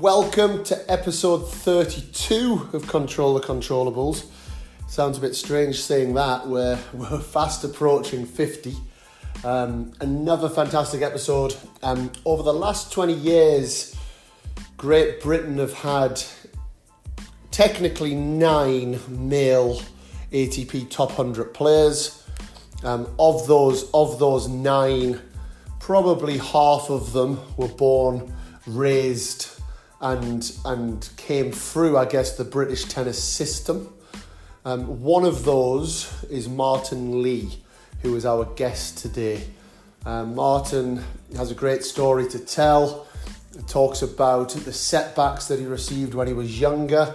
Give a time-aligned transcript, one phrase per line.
[0.00, 4.24] Welcome to episode 32 of Control the Controllables.
[4.88, 8.74] Sounds a bit strange saying that, we're, we're fast approaching 50.
[9.44, 11.54] Um, another fantastic episode.
[11.82, 13.94] Um, over the last 20 years,
[14.78, 16.22] Great Britain have had
[17.50, 19.82] technically nine male
[20.32, 22.26] ATP top 100 players.
[22.84, 25.20] Um, of those, of those nine,
[25.78, 28.34] probably half of them were born,
[28.66, 29.59] raised,
[30.00, 33.92] and and came through, I guess, the British tennis system.
[34.64, 37.62] Um, one of those is Martin Lee,
[38.02, 39.42] who is our guest today.
[40.06, 41.02] Um, Martin
[41.36, 43.06] has a great story to tell.
[43.56, 47.14] It talks about the setbacks that he received when he was younger,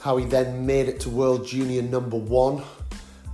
[0.00, 2.62] how he then made it to World Junior number one,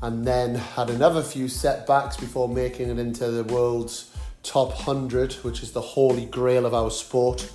[0.03, 5.63] and then had another few setbacks before making it into the world's top 100, which
[5.63, 7.51] is the holy grail of our sport.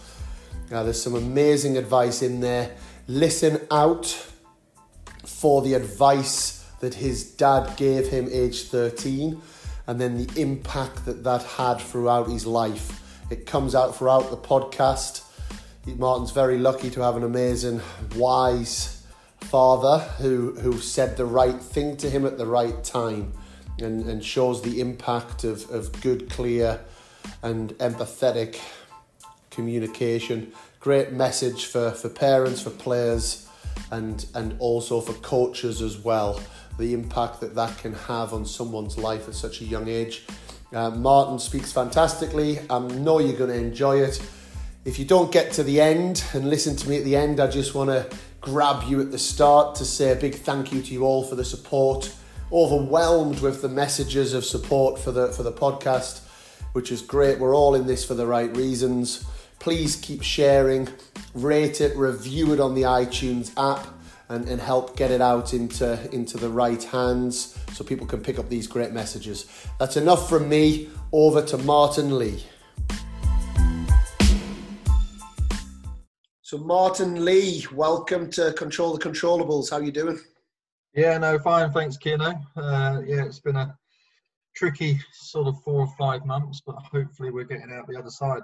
[0.73, 2.75] Now, there's some amazing advice in there.
[3.07, 4.07] Listen out
[5.23, 9.39] for the advice that his dad gave him age 13
[9.85, 12.99] and then the impact that that had throughout his life.
[13.29, 15.21] It comes out throughout the podcast.
[15.85, 17.79] Martin's very lucky to have an amazing,
[18.15, 19.05] wise
[19.41, 23.31] father who, who said the right thing to him at the right time
[23.77, 26.79] and, and shows the impact of, of good, clear,
[27.43, 28.59] and empathetic
[29.53, 30.51] communication.
[30.79, 33.47] Great message for, for parents, for players,
[33.91, 36.41] and, and also for coaches as well.
[36.77, 40.25] The impact that that can have on someone's life at such a young age.
[40.73, 42.59] Uh, Martin speaks fantastically.
[42.69, 44.19] I know you're going to enjoy it.
[44.85, 47.47] If you don't get to the end and listen to me at the end, I
[47.47, 50.93] just want to grab you at the start to say a big thank you to
[50.93, 52.13] you all for the support.
[52.51, 56.21] Overwhelmed with the messages of support for the for the podcast,
[56.73, 57.39] which is great.
[57.39, 59.25] We're all in this for the right reasons.
[59.63, 60.89] Please keep sharing,
[61.33, 63.87] rate it, review it on the iTunes app,
[64.27, 68.37] and, and help get it out into, into the right hands so people can pick
[68.37, 69.65] up these great messages.
[69.79, 70.89] That's enough from me.
[71.13, 72.43] Over to Martin Lee.
[76.41, 79.69] So Martin Lee, welcome to Control the Controllables.
[79.69, 80.19] How are you doing?
[80.93, 82.33] Yeah, no, fine, thanks, Kino.
[82.57, 83.77] Uh, yeah, it's been a
[84.57, 88.41] tricky sort of four or five months, but hopefully we're getting out the other side.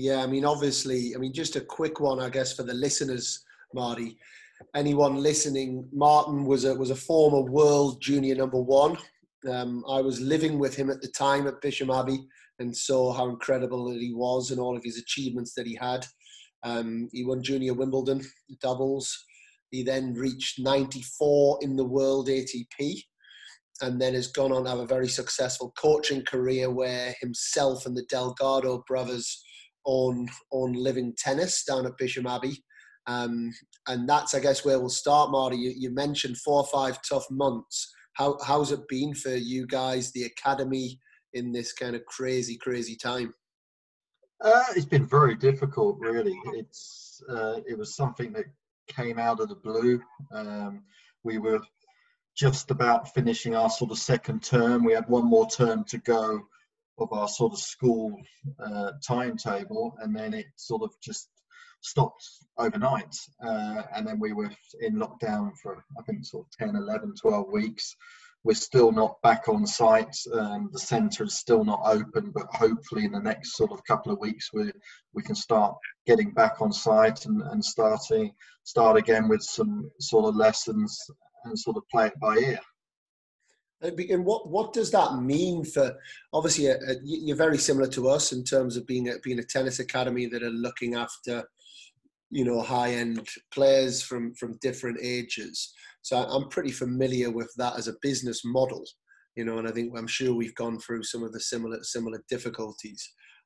[0.00, 3.44] Yeah, I mean, obviously, I mean, just a quick one, I guess, for the listeners,
[3.74, 4.16] Marty.
[4.74, 8.96] Anyone listening, Martin was a was a former world junior number one.
[9.46, 12.26] Um, I was living with him at the time at Bisham Abbey
[12.60, 16.06] and saw how incredible that he was and all of his achievements that he had.
[16.62, 18.22] Um, he won junior Wimbledon
[18.62, 19.14] doubles.
[19.70, 23.02] He then reached 94 in the world ATP
[23.82, 27.94] and then has gone on to have a very successful coaching career where himself and
[27.94, 29.44] the Delgado brothers
[29.84, 32.62] on on living tennis down at Bisham Abbey.
[33.06, 33.52] Um,
[33.88, 35.56] and that's, I guess, where we'll start, Marty.
[35.56, 37.90] You, you, mentioned four or five tough months.
[38.12, 41.00] How, how's it been for you guys, the academy,
[41.32, 43.34] in this kind of crazy, crazy time?
[44.42, 46.38] Uh, it's been very difficult, really.
[46.54, 48.46] It's uh, it was something that
[48.88, 50.00] came out of the blue.
[50.32, 50.84] Um,
[51.22, 51.60] we were
[52.36, 54.84] just about finishing our sort of second term.
[54.84, 56.42] We had one more term to go
[57.00, 58.16] of our sort of school
[58.64, 61.28] uh, timetable, and then it sort of just
[61.82, 62.24] stopped
[62.58, 63.14] overnight.
[63.44, 64.50] Uh, and then we were
[64.80, 67.94] in lockdown for, I think, sort of 10, 11, 12 weeks.
[68.42, 70.16] We're still not back on site.
[70.32, 74.12] Um, the centre is still not open, but hopefully in the next sort of couple
[74.12, 74.72] of weeks we
[75.12, 78.32] we can start getting back on site and, and starting
[78.64, 80.98] start again with some sort of lessons
[81.44, 82.60] and sort of play it by ear.
[83.82, 85.96] And what what does that mean for?
[86.32, 89.44] Obviously, uh, uh, you're very similar to us in terms of being a, being a
[89.44, 91.44] tennis academy that are looking after,
[92.30, 95.72] you know, high end players from from different ages.
[96.02, 98.84] So I'm pretty familiar with that as a business model,
[99.34, 102.22] you know, and I think I'm sure we've gone through some of the similar similar
[102.28, 103.02] difficulties.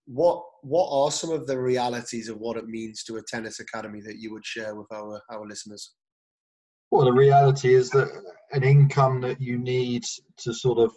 [0.06, 4.00] What what are some of the realities of what it means to a tennis academy
[4.05, 5.94] that you would share with our our listeners?
[6.94, 8.08] Well, the reality is that
[8.52, 10.05] an income that you need
[10.37, 10.93] to sort of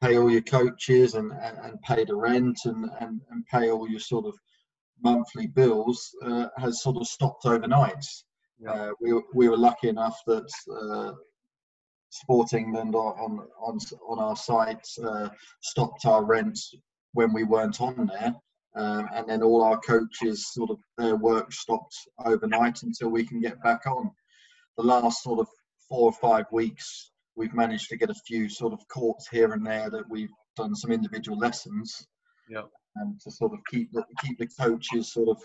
[0.00, 3.86] pay all your coaches and, and, and pay the rent and, and, and pay all
[3.86, 4.34] your sort of
[5.02, 8.06] monthly bills uh, has sort of stopped overnight.
[8.58, 8.70] Yeah.
[8.72, 10.50] Uh, we, we were lucky enough that
[10.80, 11.12] uh,
[12.08, 15.28] Sport England on, on, on our site uh,
[15.60, 16.58] stopped our rent
[17.12, 18.34] when we weren't on there.
[18.76, 21.94] Um, and then all our coaches sort of their work stopped
[22.24, 24.10] overnight until we can get back on
[24.76, 25.48] the last sort of
[25.88, 29.66] four or five weeks, we've managed to get a few sort of courts here and
[29.66, 32.06] there that we've done some individual lessons.
[32.48, 32.62] Yeah.
[32.96, 35.42] And to sort of keep the keep the coaches sort of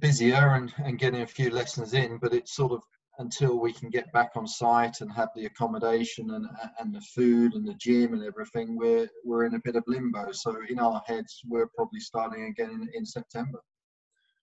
[0.00, 2.82] busier and, and getting a few lessons in, but it's sort of
[3.18, 6.46] until we can get back on site and have the accommodation and
[6.78, 10.32] and the food and the gym and everything, we're we're in a bit of limbo.
[10.32, 13.60] So in our heads, we're probably starting again in, in September.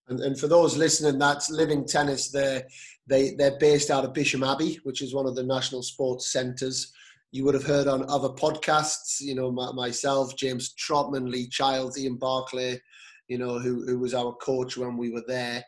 [0.08, 2.30] And, and for those listening, that's Living Tennis.
[2.30, 2.64] They're,
[3.08, 6.92] they, they're based out of Bisham Abbey, which is one of the national sports centres.
[7.32, 11.98] You would have heard on other podcasts, you know, my, myself, James Trotman, Lee Childs,
[11.98, 12.80] Ian Barclay,
[13.28, 15.64] you know, who, who was our coach when we were there.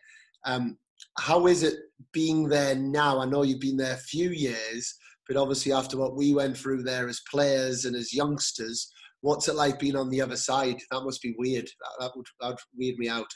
[0.46, 0.78] Um,
[1.18, 1.76] how is it
[2.12, 3.20] being there now?
[3.20, 4.96] I know you've been there a few years,
[5.28, 8.92] but obviously after what we went through there as players and as youngsters,
[9.22, 10.78] what's it like being on the other side?
[10.92, 11.66] That must be weird.
[11.66, 13.28] That, that would that would weird me out.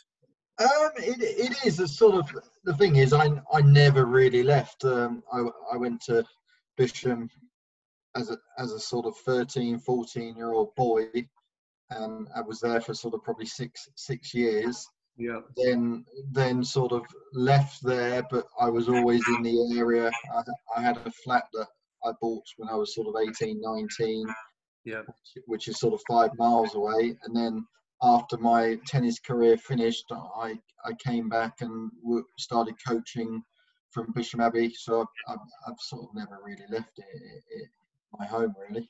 [0.60, 2.30] Um, it, it is a sort of
[2.66, 4.84] the thing is I I never really left.
[4.84, 6.26] Um, I I went to
[6.78, 7.30] Bisham
[8.16, 11.06] as a as a sort of 13, 14 year old boy,
[11.92, 14.86] and I was there for sort of probably six six years.
[15.18, 15.42] Yeah.
[15.56, 17.04] Then then sort of
[17.34, 20.12] left there, but I was always in the area.
[20.34, 20.42] I,
[20.78, 21.68] I had a flat that
[22.06, 24.26] I bought when I was sort of 18, 19.
[24.86, 25.00] Yeah.
[25.00, 27.66] Which, which is sort of five miles away, and then
[28.02, 31.92] after my tennis career finished, I, I came back and
[32.38, 33.44] started coaching
[33.92, 34.74] from Bisham Abbey.
[34.74, 35.38] So I've,
[35.68, 37.70] I've, sort of never really left it, it, it,
[38.18, 38.90] my home, really.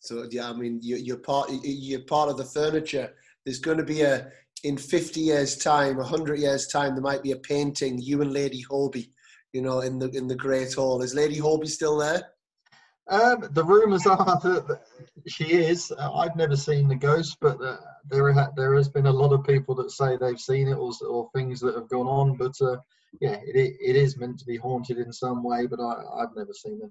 [0.00, 3.14] So yeah, I mean, you, you're part you're part of the furniture.
[3.44, 4.32] There's going to be a
[4.64, 8.64] in 50 years' time, 100 years' time, there might be a painting you and Lady
[8.70, 9.10] Hoby,
[9.52, 11.02] you know, in the in the Great Hall.
[11.02, 12.22] Is Lady Hoby still there?
[13.08, 14.82] Um, the rumours are that
[15.26, 15.92] she is.
[15.98, 17.78] Uh, I've never seen the ghost, but uh,
[18.08, 20.92] there ha- there has been a lot of people that say they've seen it or,
[21.08, 22.36] or things that have gone on.
[22.36, 22.76] But uh,
[23.20, 26.52] yeah, it, it is meant to be haunted in some way, but I, I've never
[26.52, 26.90] seen it.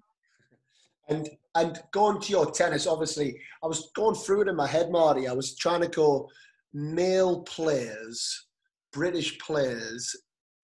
[1.07, 4.91] And and going to your tennis, obviously, I was going through it in my head,
[4.91, 5.27] Marty.
[5.27, 6.29] I was trying to go
[6.73, 8.47] male players,
[8.91, 10.13] British players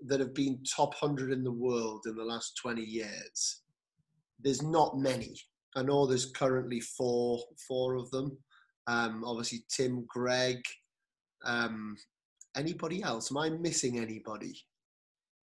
[0.06, 3.62] that have been top hundred in the world in the last twenty years
[4.40, 5.36] there's not many.
[5.76, 8.38] I know there's currently four four of them.
[8.88, 10.60] Um, obviously, Tim, Greg.
[11.46, 11.96] Um,
[12.56, 13.32] anybody else?
[13.32, 14.56] Am I missing anybody?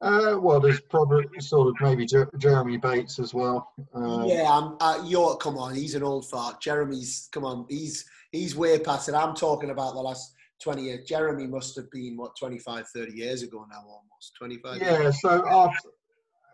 [0.02, 3.72] Uh, well, there's probably sort of maybe Jer- Jeremy Bates as well.
[3.94, 5.74] Um, yeah, I'm, uh, you're come on.
[5.74, 6.60] He's an old fart.
[6.60, 7.66] Jeremy's come on.
[7.68, 9.14] He's he's way past it.
[9.14, 11.06] I'm talking about the last 20 years.
[11.06, 14.80] Jeremy must have been what 25, 30 years ago now, almost 25.
[14.80, 15.00] Yeah.
[15.00, 15.20] Years.
[15.20, 15.90] So after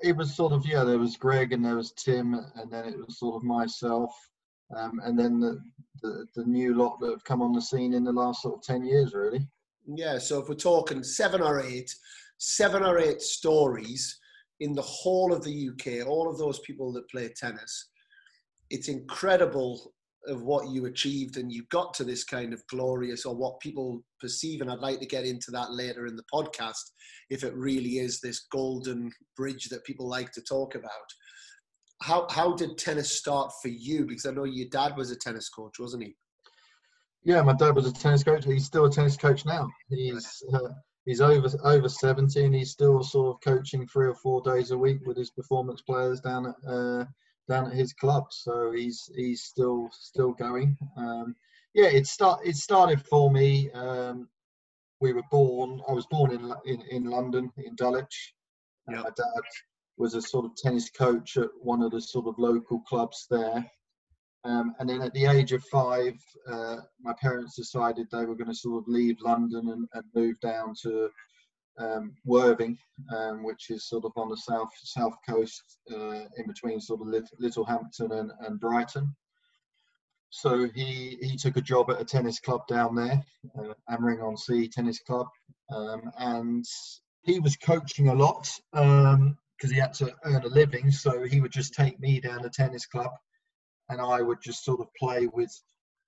[0.02, 0.84] it was sort of yeah.
[0.84, 4.14] There was Greg and there was Tim, and then it was sort of myself,
[4.76, 5.60] um, and then the,
[6.02, 8.62] the, the new lot that have come on the scene in the last sort of
[8.62, 9.46] ten years, really.
[9.86, 10.18] Yeah.
[10.18, 11.94] So if we're talking seven or eight,
[12.38, 14.18] seven or eight stories
[14.60, 17.90] in the whole of the UK, all of those people that play tennis,
[18.70, 19.92] it's incredible
[20.26, 24.02] of what you achieved and you got to this kind of glorious or what people
[24.20, 26.82] perceive and i'd like to get into that later in the podcast
[27.30, 30.90] if it really is this golden bridge that people like to talk about.
[32.02, 34.04] How how did tennis start for you?
[34.04, 36.14] Because i know your dad was a tennis coach wasn't he?
[37.24, 38.44] Yeah my dad was a tennis coach.
[38.44, 39.68] He's still a tennis coach now.
[39.88, 40.68] He's uh,
[41.04, 44.78] he's over over 70 and he's still sort of coaching three or four days a
[44.78, 47.04] week with his performance players down at uh,
[47.48, 48.24] down at his club.
[48.30, 50.76] So he's he's still still going.
[50.96, 51.34] Um,
[51.74, 53.70] yeah, it start it started for me.
[53.72, 54.28] Um,
[55.00, 55.80] we were born.
[55.88, 58.34] I was born in in, in London in Dulwich.
[58.88, 58.98] Yep.
[58.98, 59.42] My dad
[59.98, 63.64] was a sort of tennis coach at one of the sort of local clubs there.
[64.44, 66.14] Um, and then at the age of five,
[66.48, 70.38] uh, my parents decided they were going to sort of leave London and, and move
[70.40, 71.08] down to
[71.78, 72.78] um, Worthing,
[73.14, 77.24] um, which is sort of on the south south coast, uh, in between sort of
[77.38, 79.14] Littlehampton and, and Brighton.
[80.30, 83.22] So he he took a job at a tennis club down there,
[83.58, 85.28] uh, Angmering on Sea Tennis Club,
[85.72, 86.64] um, and
[87.22, 89.36] he was coaching a lot because um,
[89.70, 90.90] he had to earn a living.
[90.90, 93.12] So he would just take me down the tennis club,
[93.88, 95.52] and I would just sort of play with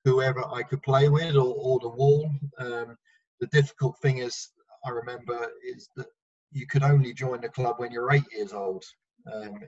[0.05, 2.31] whoever I could play with or, or the wall.
[2.59, 2.97] Um,
[3.41, 4.49] the difficult thing is
[4.85, 6.07] I remember is that
[6.53, 8.85] you could only join the club when you're eight years old,
[9.33, 9.59] um,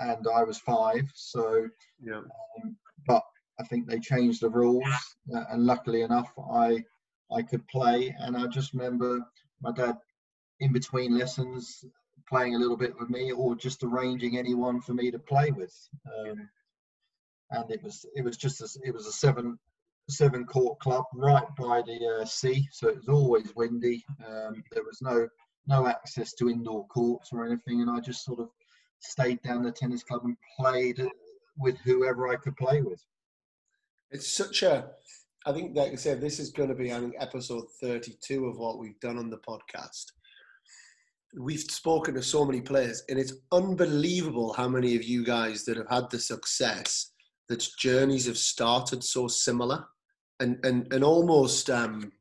[0.00, 1.10] and I was five.
[1.14, 1.68] So,
[2.00, 2.18] yeah.
[2.18, 2.76] Um,
[3.06, 3.22] but
[3.58, 4.84] I think they changed the rules,
[5.34, 6.84] uh, and luckily enough, I
[7.32, 8.14] I could play.
[8.20, 9.20] And I just remember
[9.60, 9.96] my dad
[10.60, 11.84] in between lessons
[12.28, 15.74] playing a little bit with me, or just arranging anyone for me to play with.
[16.18, 16.48] Um,
[17.50, 19.58] and it was it was just a, it was a seven
[20.08, 24.04] seven court club right by the uh, sea, so it was always windy.
[24.26, 25.28] Um, there was no
[25.68, 28.48] no access to indoor courts or anything, and I just sort of
[29.00, 31.02] stayed down the tennis club and played
[31.58, 33.02] with whoever I could play with.
[34.10, 34.88] It's such a
[35.46, 38.58] I think, like I said, this is going to be, I think, episode 32 of
[38.58, 40.06] what we've done on the podcast.
[41.38, 45.76] We've spoken to so many players, and it's unbelievable how many of you guys that
[45.76, 47.12] have had the success
[47.48, 49.84] that journeys have started so similar
[50.40, 52.12] and and and almost um,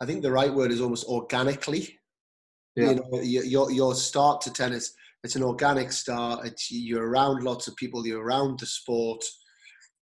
[0.00, 1.98] I think the right word is almost organically.
[2.74, 2.90] Yeah.
[2.90, 4.92] You know, your your start to tennis,
[5.24, 6.46] it's an organic start.
[6.46, 8.06] It's you're around lots of people.
[8.06, 9.24] You're around the sport.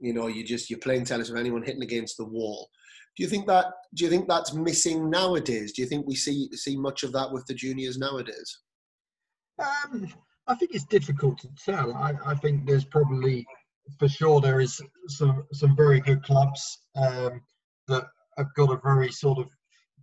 [0.00, 2.68] You know, you just you're playing tennis with anyone hitting against the wall.
[3.16, 3.66] Do you think that?
[3.94, 5.72] Do you think that's missing nowadays?
[5.72, 8.58] Do you think we see see much of that with the juniors nowadays?
[9.62, 10.08] Um,
[10.46, 11.94] I think it's difficult to tell.
[11.94, 13.46] I, I think there's probably,
[13.98, 17.42] for sure, there is some some very good clubs um,
[17.88, 18.04] that
[18.36, 19.48] have got a very sort of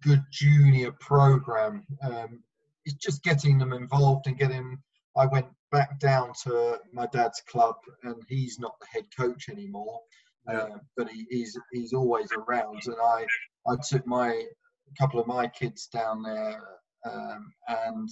[0.03, 1.85] good junior program.
[2.03, 2.43] Um,
[2.85, 4.77] it's just getting them involved and getting.
[5.17, 9.99] I went back down to my dad's club, and he's not the head coach anymore,
[10.47, 12.81] uh, but he, he's he's always around.
[12.85, 13.25] And I
[13.67, 16.61] I took my a couple of my kids down there,
[17.09, 18.09] um, and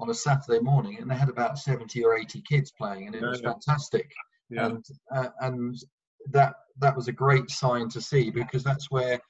[0.00, 3.22] on a Saturday morning, and they had about seventy or eighty kids playing, and it
[3.22, 4.10] was fantastic.
[4.52, 4.66] Yeah.
[4.66, 5.76] And uh, and
[6.30, 9.20] that that was a great sign to see because that's where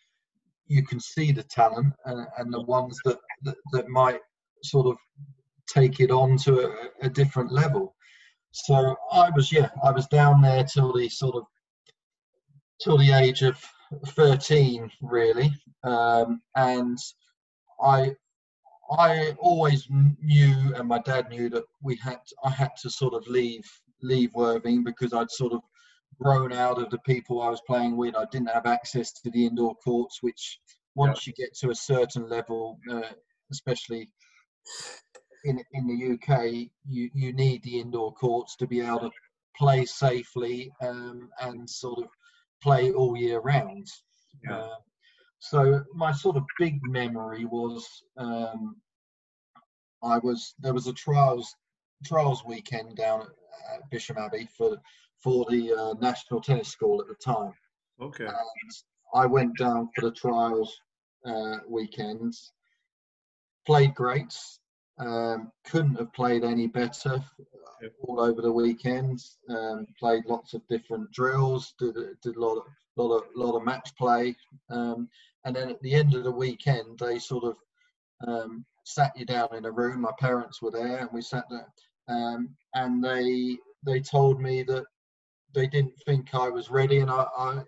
[0.67, 4.21] you can see the talent and, and the ones that, that, that might
[4.63, 4.97] sort of
[5.69, 7.95] take it on to a, a, different level.
[8.53, 11.45] So I was, yeah, I was down there till the sort of
[12.83, 13.59] till the age of
[14.07, 15.53] 13, really,
[15.85, 16.99] um, and
[17.83, 18.15] I
[18.99, 23.27] I always knew, and my dad knew that we had I had to sort of
[23.27, 23.65] leave
[24.03, 25.61] leave Worthing because I'd sort of
[26.21, 28.17] grown out of the people I was playing with.
[28.17, 30.59] I didn't have access to the indoor courts, which
[30.95, 31.33] once yeah.
[31.37, 33.03] you get to a certain level, uh,
[33.51, 34.11] especially
[35.45, 39.11] in in the UK, you you need the indoor courts to be able to
[39.57, 42.09] play safely um, and sort of
[42.63, 43.87] play all year round.
[44.45, 44.57] Yeah.
[44.57, 44.77] Uh,
[45.41, 48.77] so my sort of big memory was um,
[50.03, 51.55] I was there was a trials
[52.05, 53.27] trials weekend down
[53.75, 54.79] at Bisham Abbey for
[55.23, 57.55] for the uh, national tennis school at the time.
[58.01, 58.25] Okay.
[58.25, 58.73] And
[59.15, 60.77] I went down for the trials
[61.25, 62.53] uh, weekends,
[63.67, 64.37] played great.
[64.99, 67.23] Um, couldn't have played any better
[68.03, 69.39] all over the weekends.
[69.49, 71.75] Um, played lots of different drills.
[71.79, 72.65] Did did a lot of
[72.97, 74.37] lot of lot of match play.
[74.71, 75.09] Um,
[75.45, 77.57] and then at the end of the weekend, they sort of
[78.27, 80.03] um, sat you down in a room.
[80.03, 81.73] My parents were there, and we sat there.
[82.09, 84.85] Um, and they they told me that
[85.55, 87.63] they didn't think I was ready, and I, I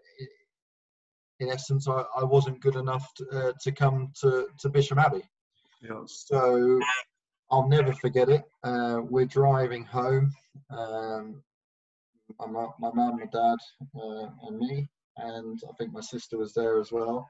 [1.40, 5.22] in essence, I, I wasn't good enough to, uh, to come to, to Bisham Abbey.
[5.82, 6.02] Yeah.
[6.06, 6.80] So
[7.50, 8.42] I'll never forget it.
[8.62, 10.32] Uh, we're driving home,
[10.70, 11.42] um,
[12.38, 13.58] my, my mum, my dad,
[13.96, 14.88] uh, and me,
[15.18, 17.28] and I think my sister was there as well.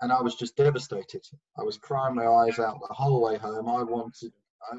[0.00, 1.22] And I was just devastated.
[1.58, 3.68] I was crying my eyes out the whole way home.
[3.68, 4.32] I wanted,
[4.72, 4.78] I,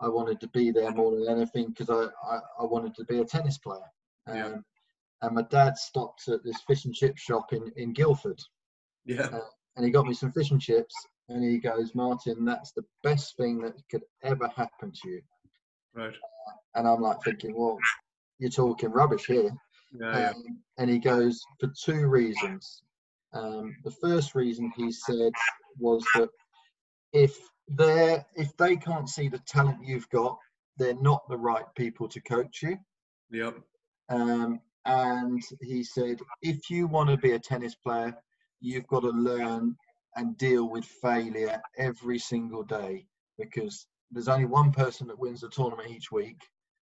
[0.00, 3.20] I wanted to be there more than anything because I, I, I, wanted to be
[3.20, 3.80] a tennis player.
[4.26, 4.56] Um, yeah.
[5.22, 8.38] And my dad stopped at this fish and chip shop in, in Guildford.
[9.06, 9.28] Yeah.
[9.32, 9.40] Uh,
[9.76, 10.94] and he got me some fish and chips.
[11.28, 15.22] And he goes, Martin, that's the best thing that could ever happen to you.
[15.94, 16.14] Right.
[16.14, 17.78] Uh, and I'm like thinking, well,
[18.38, 19.50] you're talking rubbish here.
[19.98, 22.82] Yeah, um, And he goes, for two reasons.
[23.32, 25.32] Um, the first reason he said
[25.78, 26.28] was that
[27.12, 27.36] if
[27.68, 30.38] they if they can't see the talent you've got,
[30.78, 32.78] they're not the right people to coach you.
[33.30, 33.56] Yep.
[34.08, 38.16] Um, and he said, if you want to be a tennis player,
[38.60, 39.76] you've got to learn
[40.14, 43.04] and deal with failure every single day
[43.38, 46.40] because there's only one person that wins the tournament each week.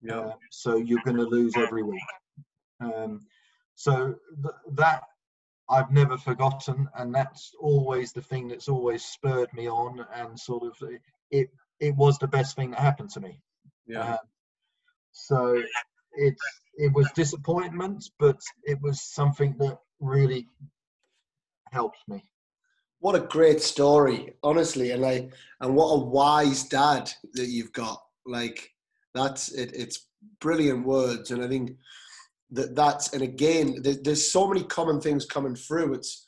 [0.02, 0.20] Yeah.
[0.20, 2.00] Uh, so you're going to lose every week.
[2.80, 3.20] Um,
[3.74, 5.02] so th- that
[5.70, 10.64] I've never forgotten, and that's always the thing that's always spurred me on, and sort
[10.64, 10.88] of
[11.30, 11.50] it.
[11.78, 13.40] It was the best thing that happened to me.
[13.86, 14.12] Yeah.
[14.12, 14.18] Um,
[15.12, 15.62] so
[16.12, 20.46] it's it was disappointment, but it was something that really
[21.70, 22.24] helped me.
[22.98, 28.02] What a great story, honestly, and like, and what a wise dad that you've got.
[28.26, 28.70] Like,
[29.14, 29.70] that's it.
[29.74, 30.06] It's
[30.40, 31.76] brilliant words, and I think
[32.52, 35.94] that that's and again, there, there's so many common things coming through.
[35.94, 36.26] It's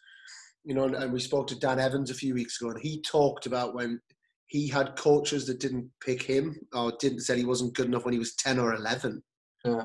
[0.64, 3.02] you know, and, and we spoke to Dan Evans a few weeks ago, and he
[3.02, 4.00] talked about when
[4.46, 8.12] he had coaches that didn't pick him or didn't said he wasn't good enough when
[8.12, 9.22] he was 10 or 11
[9.64, 9.82] yeah.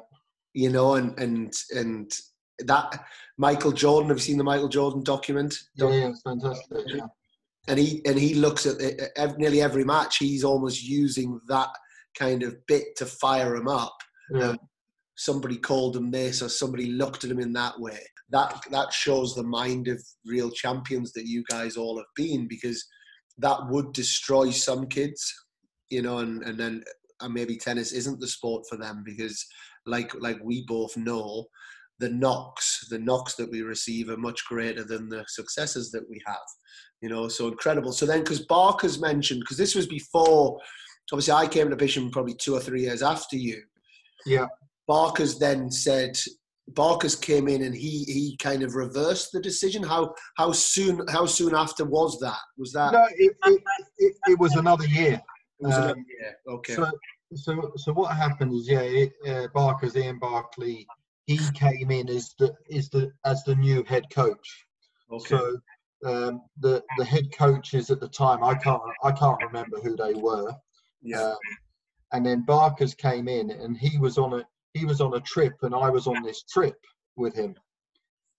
[0.53, 2.11] you know, and and and
[2.59, 3.05] that
[3.37, 4.09] Michael Jordan.
[4.09, 5.57] Have you seen the Michael Jordan document?
[5.75, 6.77] Yeah, yeah it's fantastic.
[6.87, 7.05] Yeah.
[7.67, 10.17] And he and he looks at it, nearly every match.
[10.17, 11.69] He's almost using that
[12.17, 13.95] kind of bit to fire him up.
[14.31, 14.49] Yeah.
[14.49, 14.59] Um,
[15.17, 17.99] somebody called him this or somebody looked at him in that way.
[18.29, 22.85] That that shows the mind of real champions that you guys all have been because
[23.39, 25.33] that would destroy some kids,
[25.89, 26.83] you know, and, and then
[27.21, 29.43] and maybe tennis isn't the sport for them because
[29.85, 31.45] like like we both know
[31.99, 36.21] the knocks the knocks that we receive are much greater than the successes that we
[36.27, 36.35] have
[37.01, 37.91] you know so incredible.
[37.91, 40.59] So then because barker's mentioned because this was before
[41.11, 43.63] obviously i came to Bisham probably two or three years after you.
[44.25, 44.45] Yeah
[44.87, 46.17] barker's then said
[46.69, 51.25] barker's came in and he he kind of reversed the decision how how soon how
[51.25, 53.61] soon after was that was that no it, it,
[53.99, 55.21] it, it was another year
[55.59, 56.75] it was um, yeah, okay.
[56.75, 56.91] So,
[57.35, 60.85] so, so what happened is, yeah, uh, Barker's Ian Barclay.
[61.25, 64.65] He came in as the is the as the new head coach.
[65.11, 65.27] Okay.
[65.27, 65.59] So
[66.05, 70.13] um, the the head coaches at the time, I can't I can't remember who they
[70.13, 70.53] were.
[71.01, 71.21] Yeah.
[71.21, 71.37] Um,
[72.13, 74.45] and then Barker's came in, and he was on a
[74.77, 76.77] he was on a trip, and I was on this trip
[77.15, 77.55] with him.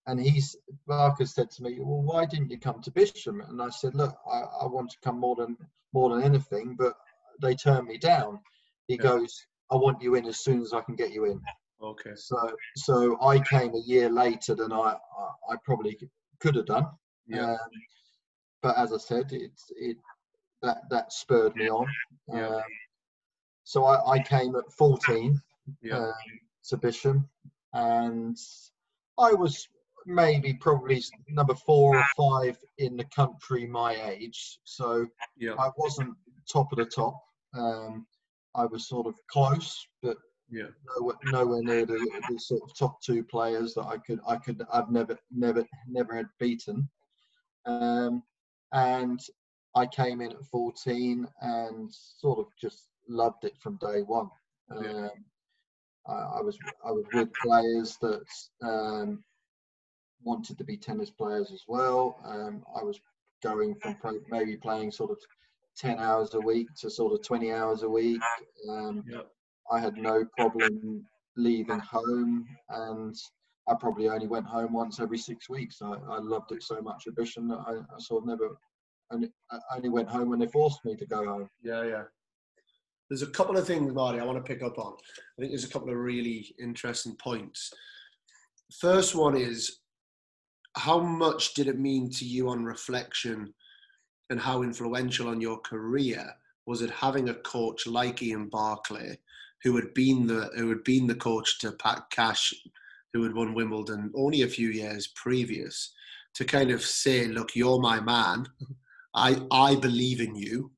[0.06, 3.68] And he's Barker said to me, "Well, why didn't you come to Bisham?" And I
[3.68, 5.56] said, "Look, I, I want to come more than
[5.92, 6.94] more than anything, but
[7.42, 8.40] they turned me down.
[8.86, 9.02] He yeah.
[9.02, 11.40] goes, I want you in as soon as I can get you in.
[11.82, 12.14] Okay.
[12.16, 15.98] So so I came a year later than I I, I probably
[16.40, 16.86] could have done.
[17.26, 17.52] Yeah.
[17.52, 17.58] Um,
[18.62, 19.96] but as I said, it's it
[20.62, 21.86] that that spurred me on.
[22.32, 22.48] Yeah.
[22.48, 22.62] Um,
[23.64, 25.40] so I, I came at 14
[25.82, 26.10] yeah.
[26.80, 27.28] Bisham,
[27.72, 28.36] and
[29.18, 29.66] I was
[30.06, 34.58] maybe probably number four or five in the country my age.
[34.64, 35.06] So
[35.36, 35.54] yeah.
[35.58, 36.14] I wasn't
[36.50, 37.20] top of the top.
[37.54, 38.06] Um,
[38.54, 40.16] I was sort of close, but
[40.50, 44.36] yeah, nowhere, nowhere near the, the, sort of top two players that I could I
[44.36, 46.88] could I've never never never had beaten.
[47.66, 48.22] Um,
[48.72, 49.20] and
[49.74, 54.30] I came in at 14 and sort of just loved it from day one.
[54.70, 55.08] Um, yeah.
[56.08, 58.24] I, I, was I was with players that
[58.62, 59.22] um,
[60.22, 62.18] wanted to be tennis players as well.
[62.24, 63.00] Um, I was
[63.42, 63.96] going from
[64.30, 65.18] maybe playing sort of
[65.76, 68.20] 10 hours a week to sort of 20 hours a week.
[68.68, 69.28] Um, yep.
[69.70, 71.04] I had no problem
[71.36, 73.14] leaving home, and
[73.68, 75.82] I probably only went home once every six weeks.
[75.82, 78.56] I, I loved it so much at Bisham that I, I sort of never
[79.10, 81.50] only, I only went home when they forced me to go home.
[81.62, 82.02] Yeah, yeah.
[83.08, 84.92] There's a couple of things, Marty, I want to pick up on.
[84.92, 87.72] I think there's a couple of really interesting points.
[88.80, 89.78] First one is
[90.76, 93.54] how much did it mean to you on reflection
[94.30, 96.30] and how influential on your career
[96.66, 99.18] was it having a coach like Ian Barclay,
[99.62, 102.52] who had been the who had been the coach to Pat Cash,
[103.14, 105.94] who had won Wimbledon only a few years previous,
[106.34, 108.46] to kind of say, "Look, you're my man.
[109.14, 110.70] I I believe in you."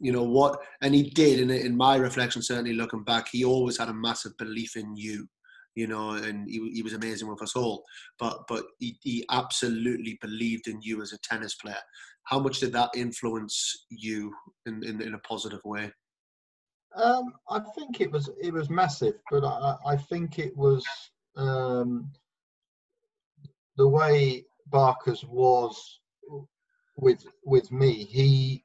[0.00, 0.60] You know what?
[0.82, 1.40] And he did.
[1.40, 5.28] And in my reflection, certainly looking back, he always had a massive belief in you
[5.74, 7.84] you know, and he, he was amazing with us all.
[8.18, 11.76] But but he, he absolutely believed in you as a tennis player.
[12.24, 14.32] How much did that influence you
[14.66, 15.92] in, in, in a positive way?
[16.96, 20.84] Um, I think it was it was massive, but I, I think it was
[21.36, 22.10] um,
[23.76, 26.00] the way Barker's was
[26.96, 28.04] with with me.
[28.04, 28.63] He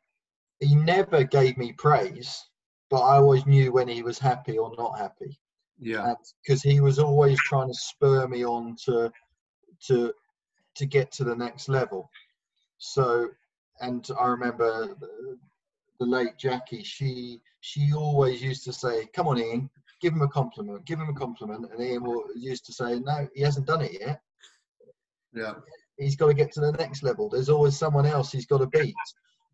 [0.60, 2.46] he never gave me praise,
[2.90, 5.40] but I always knew when he was happy or not happy.
[5.80, 6.14] Yeah.
[6.44, 9.12] Because he was always trying to spur me on to
[9.88, 10.14] to
[10.76, 12.10] to get to the next level.
[12.78, 13.30] So,
[13.82, 15.38] and I remember the,
[16.00, 16.84] the late Jackie.
[16.84, 19.70] She she always used to say, "Come on, Ian,
[20.02, 20.86] give him a compliment.
[20.86, 23.94] Give him a compliment." And Ian will, used to say, "No, he hasn't done it
[24.00, 24.22] yet.
[25.34, 25.54] Yeah,
[25.98, 27.30] he's got to get to the next level.
[27.30, 28.96] There's always someone else he's got to beat."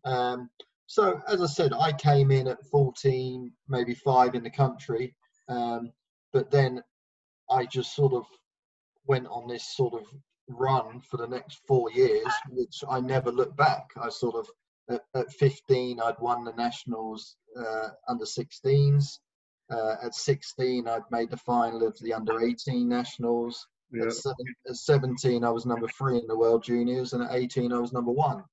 [0.04, 0.50] Um,
[0.86, 5.14] so, as I said, I came in at 14, maybe five in the country.
[5.48, 5.92] Um,
[6.32, 6.82] but then
[7.50, 8.24] I just sort of
[9.06, 10.06] went on this sort of
[10.48, 13.86] run for the next four years, which I never looked back.
[14.00, 14.48] I sort of
[14.90, 19.18] at, at 15 I'd won the nationals uh, under 16s.
[19.68, 23.66] Uh, at 16 I'd made the final of the under 18 nationals.
[23.92, 24.04] Yeah.
[24.04, 27.72] At, seven, at 17 I was number three in the world juniors, and at 18
[27.72, 28.44] I was number one.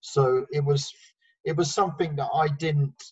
[0.00, 0.92] So it was
[1.46, 3.02] it was something that I didn't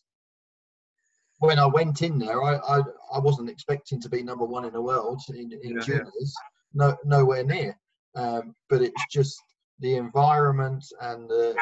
[1.38, 2.80] when I went in there, I, I,
[3.14, 6.34] I wasn't expecting to be number one in the world in, in yeah, juniors,
[6.74, 6.86] yeah.
[6.86, 7.78] no nowhere near.
[8.14, 9.36] Um, but it's just
[9.80, 11.54] the environment and the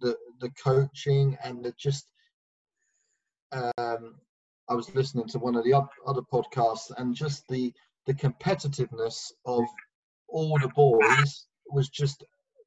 [0.00, 2.06] the the coaching and the just.
[3.52, 4.16] Um,
[4.68, 7.72] I was listening to one of the other podcasts and just the
[8.06, 9.62] the competitiveness of
[10.28, 12.24] all the boys was just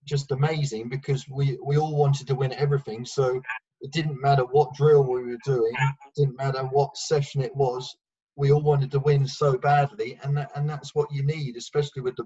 [0.09, 3.05] just amazing because we we all wanted to win everything.
[3.05, 3.41] So
[3.81, 7.95] it didn't matter what drill we were doing, it didn't matter what session it was,
[8.39, 12.01] we all wanted to win so badly, and that, and that's what you need, especially
[12.01, 12.25] with the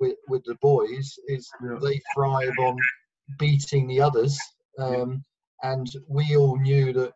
[0.00, 1.78] with, with the boys, is yeah.
[1.80, 2.76] they thrive on
[3.38, 4.38] beating the others,
[4.78, 5.22] um,
[5.62, 7.12] and we all knew that.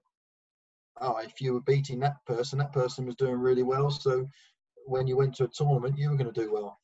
[1.01, 3.91] Oh, if you were beating that person, that person was doing really well.
[3.91, 4.27] So
[4.87, 6.79] when you went to a tournament, you were going to do well.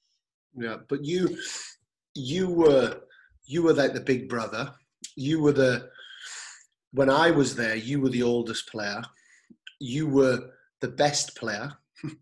[0.55, 1.39] Yeah, but you,
[2.15, 3.01] you were,
[3.45, 4.73] you were like the big brother.
[5.17, 5.91] You were the.
[6.93, 9.03] When I was there, you were the oldest player.
[9.81, 10.51] You were
[10.81, 11.73] the best player.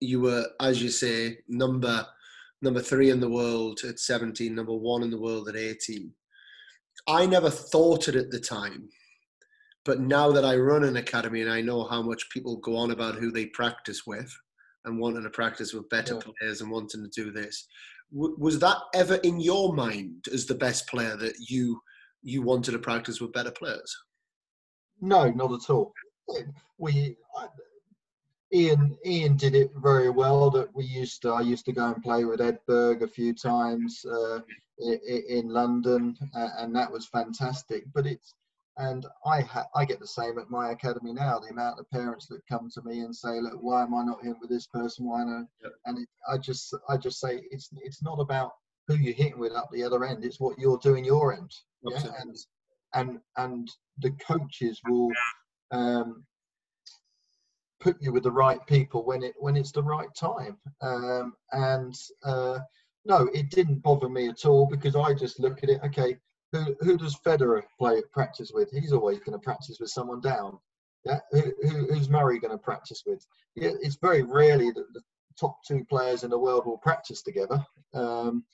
[0.00, 2.06] you were, as you say, number
[2.62, 6.12] number three in the world at 17, number one in the world at 18.
[7.08, 8.88] I never thought it at the time,
[9.84, 12.90] but now that I run an academy and I know how much people go on
[12.90, 14.30] about who they practice with
[14.84, 16.32] and wanting to practice with better yeah.
[16.38, 17.66] players and wanting to do this,
[18.12, 21.80] was that ever in your mind as the best player that you
[22.22, 23.96] you wanted to practice with better players?
[25.00, 25.92] No, not at all.
[26.78, 27.16] We
[28.52, 30.50] Ian Ian did it very well.
[30.50, 34.04] That we used to I used to go and play with Edberg a few times
[34.04, 34.40] uh,
[34.78, 37.84] in, in, London, and that was fantastic.
[37.94, 38.34] But it's
[38.80, 41.38] and I ha- I get the same at my academy now.
[41.38, 44.22] The amount of parents that come to me and say, "Look, why am I not
[44.22, 45.04] hitting with this person?
[45.04, 45.72] Why not?" Yep.
[45.84, 48.52] And it, I just I just say it's it's not about
[48.88, 50.24] who you're hitting with up the other end.
[50.24, 51.50] It's what you're doing your end.
[51.82, 52.36] Yeah, and
[52.94, 55.12] and and the coaches will
[55.70, 56.24] um,
[57.80, 60.56] put you with the right people when it when it's the right time.
[60.80, 62.60] Um, and uh,
[63.04, 65.80] no, it didn't bother me at all because I just look at it.
[65.84, 66.16] Okay,
[66.52, 68.70] who who does Federer play practice with?
[68.70, 70.58] He's always going to practice with someone down.
[71.04, 73.24] Yeah, who, who, who's Murray going to practice with?
[73.54, 75.02] Yeah, it's very rarely that the
[75.38, 77.64] top two players in the world will practice together.
[77.94, 78.44] Um,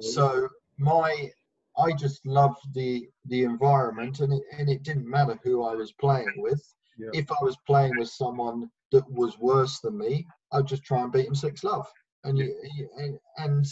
[0.00, 1.30] so my
[1.78, 5.92] I just loved the the environment, and it, and it didn't matter who I was
[5.92, 6.62] playing with.
[6.98, 7.10] Yeah.
[7.12, 11.12] If I was playing with someone that was worse than me, I'd just try and
[11.12, 11.86] beat him six love.
[12.22, 13.66] And you, you and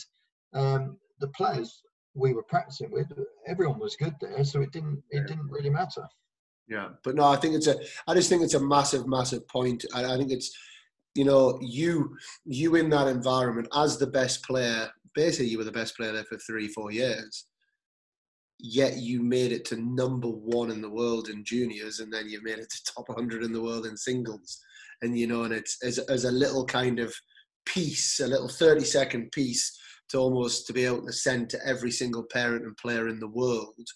[0.52, 1.82] um, the players
[2.14, 3.06] we were practicing with,
[3.46, 6.06] everyone was good there, so it didn't it didn't really matter.
[6.68, 7.76] Yeah, but no, I think it's a.
[8.06, 9.84] I just think it's a massive, massive point.
[9.94, 10.56] I, I think it's,
[11.14, 14.90] you know, you you in that environment as the best player.
[15.14, 17.46] Basically, you were the best player there for three, four years
[18.62, 22.40] yet you made it to number one in the world in juniors and then you
[22.42, 24.60] made it to top 100 in the world in singles
[25.02, 27.12] and you know and it's as, as a little kind of
[27.66, 29.76] piece a little 30 second piece
[30.12, 33.28] to almost to be able to send to every single parent and player in the
[33.28, 33.86] world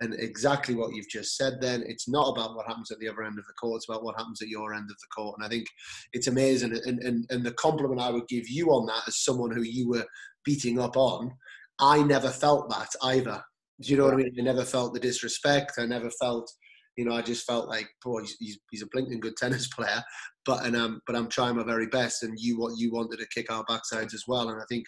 [0.00, 3.22] and exactly what you've just said then it's not about what happens at the other
[3.22, 5.46] end of the court it's about what happens at your end of the court and
[5.46, 5.66] i think
[6.12, 9.52] it's amazing and, and, and the compliment i would give you on that as someone
[9.52, 10.04] who you were
[10.44, 11.30] beating up on
[11.78, 13.42] i never felt that either
[13.80, 14.34] do you know what I mean?
[14.38, 15.72] I never felt the disrespect.
[15.78, 16.50] I never felt,
[16.96, 20.02] you know, I just felt like, boy, he's, he's a blinking good tennis player,
[20.46, 22.22] but and um, but I'm trying my very best.
[22.22, 24.50] And you what you wanted to kick our backsides as well.
[24.50, 24.86] And I think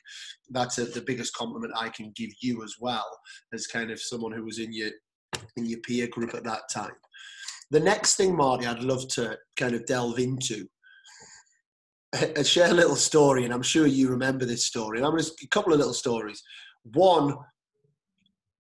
[0.50, 3.06] that's a, the biggest compliment I can give you as well,
[3.52, 4.90] as kind of someone who was in your
[5.56, 6.94] in your peer group at that time.
[7.70, 10.66] The next thing, Marty, I'd love to kind of delve into
[12.36, 14.98] I share a little story, and I'm sure you remember this story.
[14.98, 16.42] And I'm to a couple of little stories.
[16.94, 17.36] One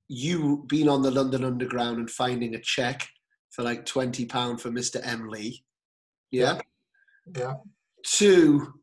[0.09, 3.07] you being on the London Underground and finding a check
[3.55, 5.65] for like twenty pound for Mister M Lee,
[6.31, 6.61] yeah,
[7.37, 7.55] yeah.
[8.05, 8.75] Two,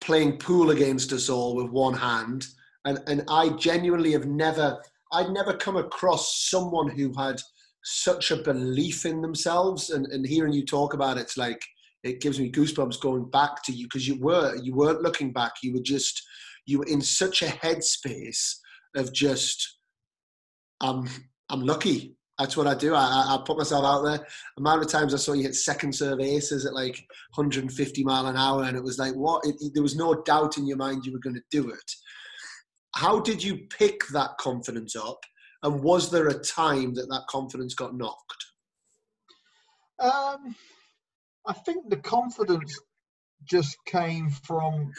[0.00, 2.46] playing pool against us all with one hand,
[2.84, 7.40] and and I genuinely have never, I'd never come across someone who had
[7.84, 11.62] such a belief in themselves, and and hearing you talk about it, it's like
[12.02, 15.52] it gives me goosebumps going back to you because you were you weren't looking back,
[15.62, 16.22] you were just
[16.66, 18.56] you were in such a headspace
[18.96, 19.78] of just
[20.80, 21.08] I'm
[21.48, 22.17] I'm lucky.
[22.38, 22.94] That's what I do.
[22.94, 24.24] I, I put myself out there.
[24.58, 28.36] Amount of times I saw you hit second serve aces at like 150 mile an
[28.36, 29.44] hour, and it was like, what?
[29.44, 31.92] It, it, there was no doubt in your mind you were going to do it.
[32.94, 35.18] How did you pick that confidence up?
[35.64, 38.46] And was there a time that that confidence got knocked?
[39.98, 40.54] Um,
[41.46, 42.78] I think the confidence
[43.44, 44.92] just came from,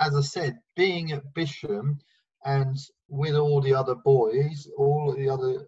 [0.00, 1.98] as I said, being at Bisham
[2.44, 2.76] and
[3.08, 5.66] with all the other boys, all the other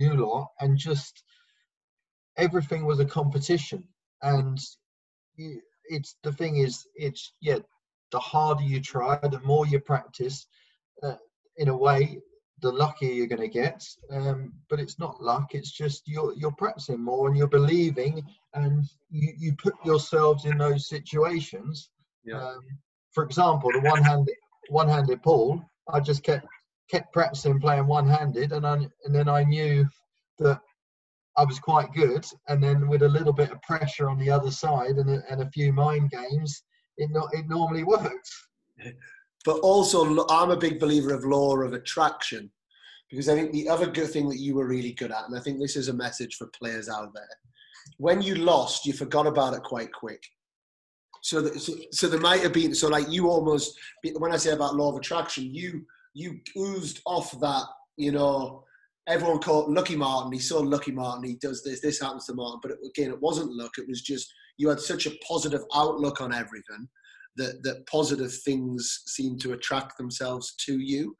[0.00, 1.22] new lot, and just
[2.36, 3.84] everything was a competition.
[4.22, 4.58] And
[5.84, 7.58] it's the thing is, it's yeah,
[8.10, 10.46] the harder you try, the more you practice.
[11.02, 11.16] Uh,
[11.56, 12.18] in a way,
[12.62, 13.84] the luckier you're going to get.
[14.10, 18.22] Um, but it's not luck; it's just you're you're practicing more and you're believing,
[18.54, 21.90] and you, you put yourselves in those situations.
[22.24, 22.42] Yeah.
[22.42, 22.60] Um,
[23.12, 24.34] for example, the one-handed
[24.68, 26.46] one-handed pull, I just kept
[26.90, 28.74] kept practicing playing one-handed, and I,
[29.04, 29.86] and then I knew
[30.38, 30.60] that
[31.36, 34.50] I was quite good, and then with a little bit of pressure on the other
[34.50, 36.62] side and a, and a few mind games,
[36.96, 38.48] it not it normally works.
[39.44, 42.50] But also, I'm a big believer of law of attraction
[43.10, 45.40] because I think the other good thing that you were really good at, and I
[45.40, 47.24] think this is a message for players out there,
[47.96, 50.22] when you lost, you forgot about it quite quick.
[51.22, 53.78] So, that, so, so there might have been so like you almost
[54.16, 57.64] when I say about law of attraction, you you oozed off that
[57.96, 58.64] you know
[59.08, 60.32] everyone called Lucky Martin.
[60.32, 61.24] He saw Lucky Martin.
[61.24, 61.80] He does this.
[61.80, 62.60] This happens to Martin.
[62.62, 63.72] But it, again, it wasn't luck.
[63.78, 66.88] It was just you had such a positive outlook on everything
[67.36, 71.16] that that positive things seem to attract themselves to you.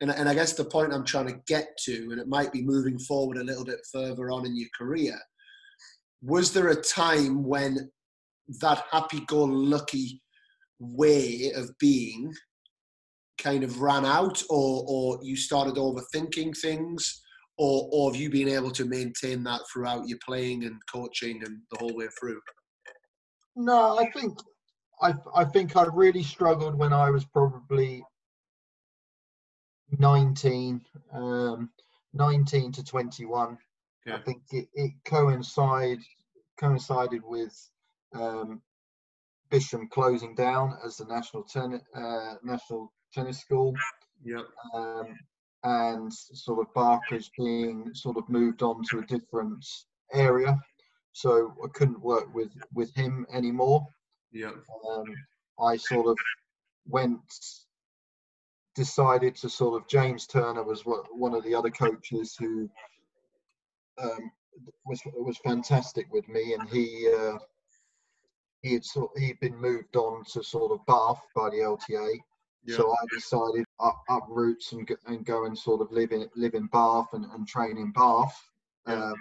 [0.00, 2.62] And, and I guess the point I'm trying to get to, and it might be
[2.62, 5.18] moving forward a little bit further on in your career,
[6.22, 7.90] was there a time when
[8.60, 10.22] that happy-go-lucky
[10.78, 12.30] way of being
[13.38, 17.22] kind of ran out, or or you started overthinking things,
[17.58, 21.60] or or have you been able to maintain that throughout your playing and coaching and
[21.70, 22.40] the whole way through?
[23.54, 24.38] No, I think
[25.00, 28.02] I I think I really struggled when I was probably
[29.98, 30.80] 19,
[31.12, 31.70] um,
[32.12, 33.58] 19 to 21.
[34.04, 34.16] Yeah.
[34.16, 36.00] I think it, it coincided
[36.58, 37.54] coincided with
[38.14, 38.62] um,
[39.50, 43.74] Bisham closing down as the national tennis uh, national tennis school.
[44.24, 44.42] Yeah.
[44.74, 45.16] Um,
[45.64, 49.64] and sort of Barker's being sort of moved on to a different
[50.12, 50.56] area,
[51.12, 53.86] so I couldn't work with with him anymore.
[54.32, 54.52] Yeah.
[54.88, 55.04] Um,
[55.60, 56.16] I sort of
[56.86, 57.20] went
[58.76, 62.68] decided to sort of James Turner was one of the other coaches who
[64.00, 64.30] um,
[64.84, 67.38] was was fantastic with me, and he uh,
[68.62, 72.18] he had sort he'd been moved on to sort of Bath by the LTA.
[72.66, 72.76] Yeah.
[72.76, 76.28] So I decided up, up roots and go, and go and sort of live in
[76.34, 78.36] live in Bath and, and train in Bath,
[78.88, 79.10] yeah.
[79.10, 79.14] um,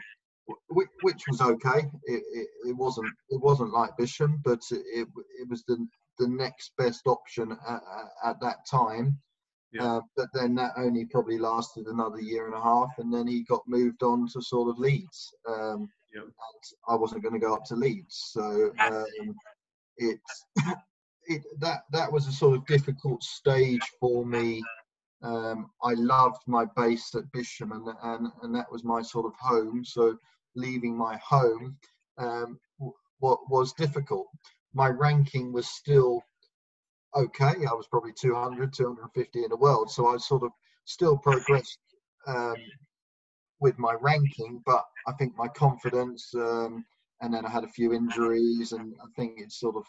[0.70, 1.88] which, which, was okay.
[2.06, 5.08] It, it, it, wasn't it wasn't like Bisham, but it,
[5.40, 5.86] it was the
[6.18, 7.82] the next best option at,
[8.24, 9.18] at that time.
[9.72, 9.96] Yeah.
[9.96, 13.44] Uh, but then that only probably lasted another year and a half, and then he
[13.44, 15.34] got moved on to sort of Leeds.
[15.48, 16.22] Um, yeah.
[16.88, 19.36] I wasn't going to go up to Leeds, so um,
[19.98, 20.20] it,
[21.28, 24.64] it that that was a sort of difficult stage for me.
[25.24, 29.34] Um, I loved my base at Bisham, and, and and that was my sort of
[29.40, 29.84] home.
[29.84, 30.18] So
[30.56, 31.78] leaving my home
[32.18, 32.60] um,
[33.20, 34.28] what was difficult.
[34.74, 36.22] My ranking was still
[37.16, 37.54] okay.
[37.70, 39.90] I was probably 200, 250 in the world.
[39.90, 40.52] So I sort of
[40.86, 41.80] still progressed
[42.28, 42.56] um,
[43.60, 46.86] with my ranking, but I think my confidence, um,
[47.22, 49.86] and then I had a few injuries, and I think it's sort of,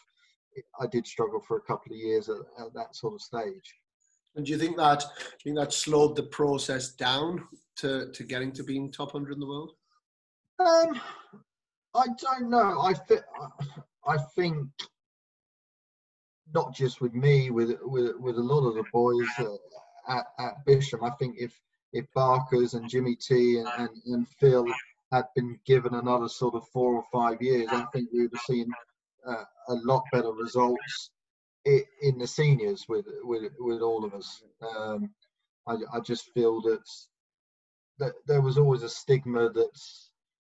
[0.81, 3.75] I did struggle for a couple of years at, at that sort of stage.
[4.37, 5.07] And do you think that do
[5.45, 7.43] you think that slowed the process down
[7.77, 9.73] to, to getting to being top hundred in the world?
[10.59, 11.01] Um,
[11.95, 12.81] I don't know.
[12.81, 13.23] I think
[14.07, 14.69] I think
[16.55, 20.65] not just with me, with with with a lot of the boys uh, at, at
[20.67, 21.03] Bisham.
[21.03, 21.59] I think if
[21.93, 24.67] if Barker's and Jimmy T and, and, and, Phil
[25.13, 28.43] had been given another sort of four or five years, I think we would have
[28.43, 28.71] seen
[29.27, 31.11] uh, a lot better results
[31.65, 34.43] in, the seniors with with with all of us.
[34.63, 35.11] Um,
[35.67, 36.83] I, I just feel that
[37.99, 39.81] that there was always a stigma that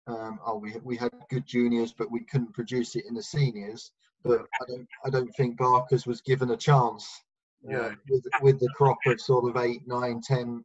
[0.07, 3.91] um, oh we we had good juniors but we couldn't produce it in the seniors
[4.23, 7.07] but I don't I don't think Barker's was given a chance.
[7.67, 7.91] Uh, yeah.
[8.09, 10.63] with with the crop of sort of eight, nine, ten,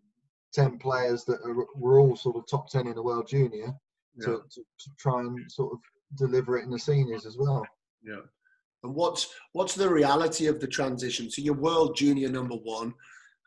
[0.54, 3.74] ten players that are, were all sort of top ten in the world junior
[4.16, 4.24] yeah.
[4.24, 5.78] to, to, to try and sort of
[6.16, 7.66] deliver it in the seniors as well.
[8.02, 8.22] Yeah.
[8.82, 11.30] And what's what's the reality of the transition?
[11.30, 12.94] So you're world junior number one.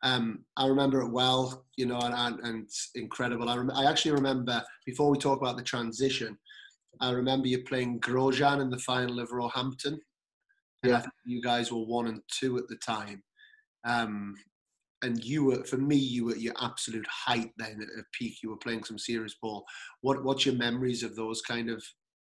[0.02, 3.50] Um, I remember it well, you know, and, and, and incredible.
[3.50, 6.38] I, rem- I actually remember before we talk about the transition,
[7.02, 10.00] I remember you playing Grosjean in the final of Roehampton.
[10.84, 11.04] Yeah.
[11.26, 13.22] you guys were one and two at the time.
[13.86, 14.36] Um,
[15.02, 18.38] and you were, for me, you were at your absolute height then at peak.
[18.44, 19.66] You were playing some serious ball.
[20.02, 21.84] What What's your memories of those kind of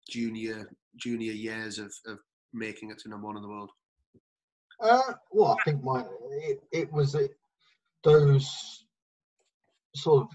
[0.09, 2.19] junior junior years of, of
[2.53, 3.71] making it to number one in the world?
[4.81, 7.31] Uh, well, I think my it, it was it,
[8.03, 8.85] those
[9.95, 10.29] sort of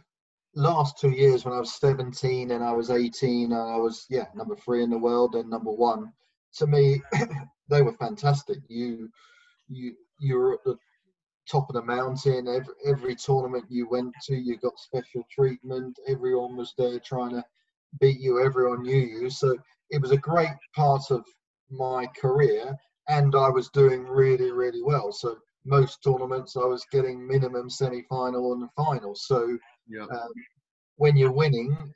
[0.56, 4.26] last two years when I was 17 and I was 18 and I was yeah
[4.36, 6.12] number three in the world and number one
[6.56, 7.02] to me
[7.70, 8.60] they were fantastic.
[8.68, 9.10] You
[9.68, 10.78] you you were at the
[11.50, 12.48] top of the mountain.
[12.48, 15.98] Every, every tournament you went to you got special treatment.
[16.08, 17.44] Everyone was there trying to
[18.00, 18.44] beat you.
[18.44, 19.30] Everyone knew you.
[19.30, 19.58] So
[19.90, 21.26] it was a great part of
[21.70, 22.76] my career
[23.08, 28.04] and I was doing really really well so most tournaments I was getting minimum semi
[28.10, 29.58] final and final so
[29.90, 30.04] yeah.
[30.04, 30.32] Um,
[30.98, 31.94] when you're winning,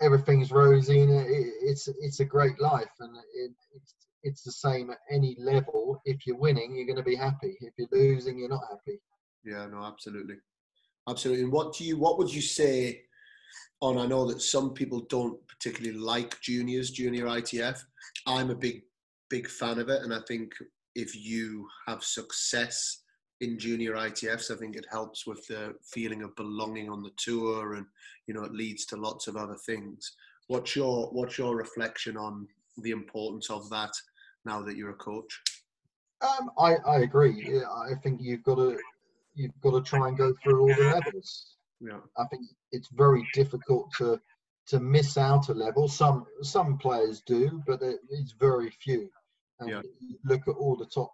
[0.00, 1.26] everything's rosy and it,
[1.62, 3.94] it's it's a great life and it, it's
[4.24, 6.00] it's the same at any level.
[6.04, 7.56] If you're winning, you're going to be happy.
[7.60, 9.00] If you're losing, you're not happy.
[9.44, 10.36] Yeah, no, absolutely,
[11.08, 11.44] absolutely.
[11.44, 13.02] And what do you what would you say?
[13.82, 17.82] On I know that some people don't particularly like juniors, junior ITF.
[18.26, 18.82] I'm a big
[19.28, 20.52] big fan of it, and I think
[20.94, 23.02] if you have success
[23.40, 27.74] in junior ITFs, I think it helps with the feeling of belonging on the tour,
[27.74, 27.84] and
[28.28, 30.12] you know it leads to lots of other things.
[30.46, 32.46] What's your what's your reflection on
[32.78, 33.90] the importance of that
[34.44, 35.42] now that you're a coach?
[36.20, 37.60] Um, I, I agree.
[37.64, 38.78] I think you've got to
[39.34, 41.56] you've got to try and go through all the levels.
[41.80, 41.98] Yeah.
[42.16, 42.42] I think
[42.72, 44.20] it's very difficult to
[44.68, 45.88] to miss out a level.
[45.88, 49.08] Some some players do, but it's very few.
[49.60, 49.82] And yeah.
[50.24, 51.12] look at all the top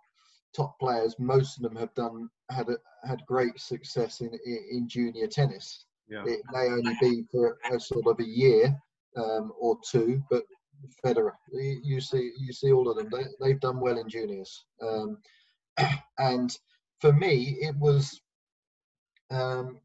[0.55, 1.15] top players.
[1.19, 5.85] Most of them have done had a, had great success in in junior tennis.
[6.09, 6.25] Yeah.
[6.27, 8.75] It may only be for a sort of a year
[9.17, 10.45] um, or two, but
[11.05, 11.33] Federer.
[11.53, 13.09] You see, you see all of them.
[13.11, 14.65] They, they've done well in juniors.
[14.81, 15.19] Um,
[16.19, 16.57] and
[17.01, 18.21] for me, it was.
[19.31, 19.81] Um,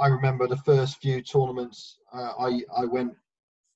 [0.00, 3.14] I remember the first few tournaments uh, I I went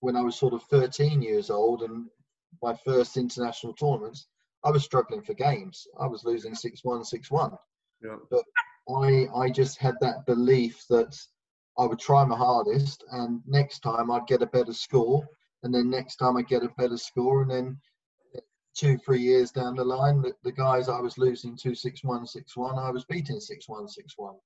[0.01, 2.07] when I was sort of 13 years old, and
[2.63, 4.27] my first international tournaments.
[4.65, 5.87] I was struggling for games.
[6.01, 7.53] I was losing six one, six one.
[8.03, 8.17] Yeah.
[8.31, 8.45] But
[8.89, 11.17] I I just had that belief that
[11.79, 15.27] I would try my hardest, and next time I'd get a better score,
[15.63, 17.81] and then next time I'd get a better score, and then
[18.75, 22.27] two, three years down the line, the, the guys I was losing two six one
[22.27, 24.37] six one, I was beating six one six one.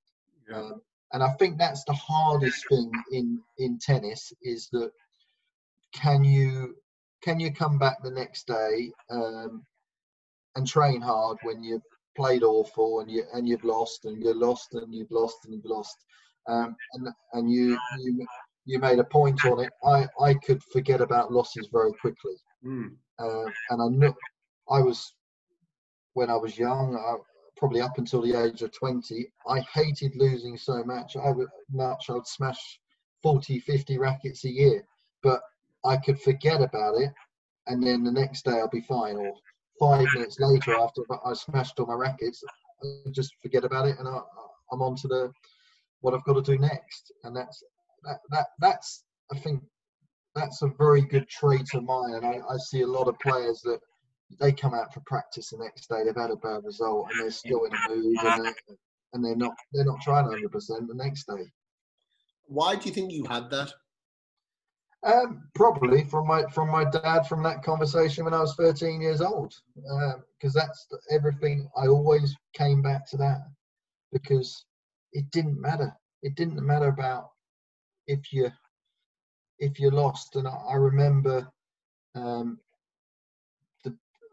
[0.49, 0.59] Yeah.
[0.59, 4.91] Um, and I think that's the hardest thing in in tennis is that
[5.95, 6.77] can you
[7.23, 9.65] can you come back the next day um,
[10.57, 11.83] and train hard when you've
[12.17, 15.65] played awful and you and you've lost and you're lost and you've lost and you've
[15.65, 15.97] lost
[16.49, 18.27] um, and and you you
[18.65, 19.73] you made a point on it.
[19.85, 22.35] I, I could forget about losses very quickly.
[22.65, 22.93] Mm.
[23.19, 24.15] Uh, and I knew
[24.71, 25.15] I was,
[26.15, 27.17] when I was young, I,
[27.63, 31.17] probably up until the age of 20, I hated losing so much.
[31.17, 32.81] I would much I would smash
[33.23, 34.85] 40, 50 rackets a year,
[35.23, 35.41] but
[35.85, 37.13] I could forget about it.
[37.69, 39.15] And then the next day I'll be fine.
[39.17, 39.33] Or
[39.79, 42.43] five minutes later after I smashed all my rackets,
[42.83, 44.19] I just forget about it and I,
[44.73, 45.33] I'm on to the,
[46.01, 47.13] what I've got to do next.
[47.23, 47.63] And that's,
[48.03, 49.63] that, that that's I think
[50.35, 53.61] that's a very good trait of mine, and I, I see a lot of players
[53.63, 53.79] that
[54.41, 57.31] they come out for practice the next day, they've had a bad result, and they're
[57.31, 58.55] still in a mood, and they're,
[59.13, 61.51] and they're not they're not trying 100 percent the next day.
[62.47, 63.73] Why do you think you had that?
[65.05, 69.21] Um, probably from my from my dad from that conversation when I was 13 years
[69.21, 71.69] old, because um, that's everything.
[71.77, 73.41] I always came back to that
[74.13, 74.65] because
[75.13, 75.93] it didn't matter.
[76.23, 77.31] It didn't matter about
[78.07, 78.51] if you
[79.59, 80.37] if you're lost.
[80.37, 81.49] And I, I remember
[82.15, 82.59] um,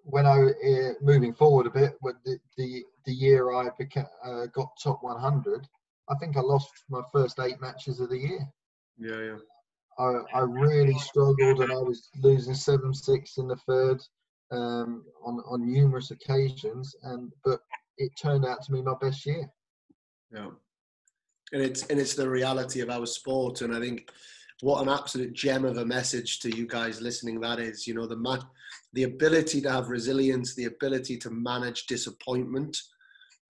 [0.09, 4.47] when I uh, moving forward a bit, with the the, the year I became uh,
[4.47, 5.67] got top 100,
[6.09, 8.47] I think I lost my first eight matches of the year.
[8.97, 9.37] Yeah, yeah.
[9.97, 14.01] I, I really struggled and I was losing seven six in the third
[14.51, 17.59] um, on on numerous occasions, and but
[17.97, 19.49] it turned out to be my best year.
[20.31, 20.49] Yeah
[21.51, 23.61] and it's and it's the reality of our sport.
[23.61, 24.11] And I think
[24.61, 27.87] what an absolute gem of a message to you guys listening that is.
[27.87, 28.41] You know, the
[28.93, 32.77] the ability to have resilience, the ability to manage disappointment.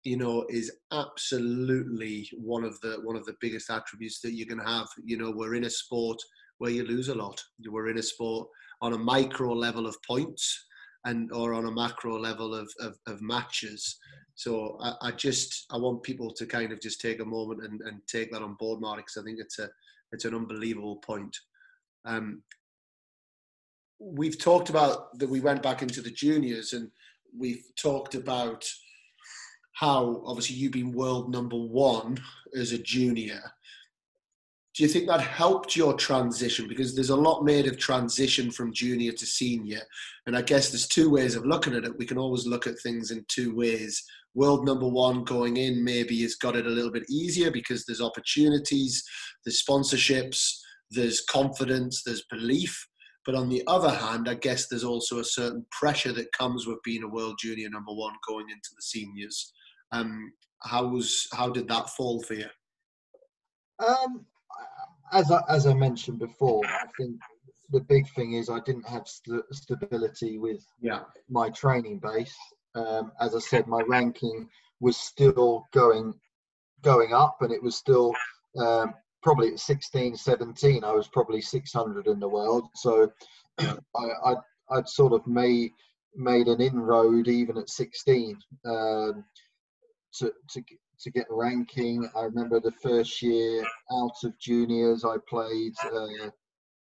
[0.05, 4.59] You know, is absolutely one of the one of the biggest attributes that you can
[4.59, 4.87] have.
[5.05, 6.19] You know, we're in a sport
[6.59, 7.43] where you lose a lot.
[7.67, 8.49] We're in a sport
[8.81, 10.67] on a micro level of points
[11.05, 13.99] and or on a macro level of, of, of matches.
[14.35, 17.81] So I, I, just I want people to kind of just take a moment and,
[17.83, 19.69] and take that on board, Mark, because I think it's a
[20.13, 21.37] it's an unbelievable point.
[22.05, 22.43] Um,
[23.99, 26.91] we've talked about that we went back into the juniors and
[27.37, 28.65] we've talked about
[29.73, 32.19] how obviously you've been world number one
[32.57, 33.41] as a junior
[34.79, 36.69] do you think that helped your transition?
[36.69, 39.81] Because there's a lot made of transition from junior to senior.
[40.27, 41.99] And I guess there's two ways of looking at it.
[41.99, 44.05] We can always look at things in two ways.
[44.39, 48.01] World number one going in maybe has got it a little bit easier because there's
[48.01, 49.03] opportunities,
[49.45, 50.49] there's sponsorships,
[50.93, 52.73] there's confidence, there's belief.
[53.27, 56.79] But on the other hand, I guess there's also a certain pressure that comes with
[56.85, 59.53] being a world junior number one going into the seniors.
[59.91, 60.33] Um,
[60.63, 62.47] how was how did that fall for you?
[63.85, 64.25] Um,
[65.13, 67.17] as I, as I mentioned before, I think
[67.71, 71.01] the big thing is I didn't have st- stability with yeah.
[71.29, 72.37] my training base.
[72.75, 74.49] Um, as I said, my ranking
[74.81, 76.15] was still going
[76.83, 78.13] going up, and it was still
[78.59, 82.69] um, probably at 16, 17, I was probably 600 in the world.
[82.75, 83.13] So
[83.59, 84.35] I, I,
[84.71, 85.73] I'd sort of made
[86.17, 89.25] made an inroad even at 16 um,
[90.15, 90.63] to, to
[91.01, 92.09] to get ranking.
[92.17, 96.31] I remember the first year out of juniors, I played uh,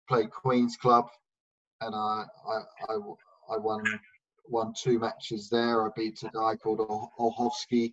[0.08, 1.08] played Queens Club,
[1.82, 2.96] and I I, I,
[3.54, 3.84] I won
[4.50, 5.86] won two matches there.
[5.86, 6.80] I beat a guy called
[7.20, 7.92] Olhovskiy,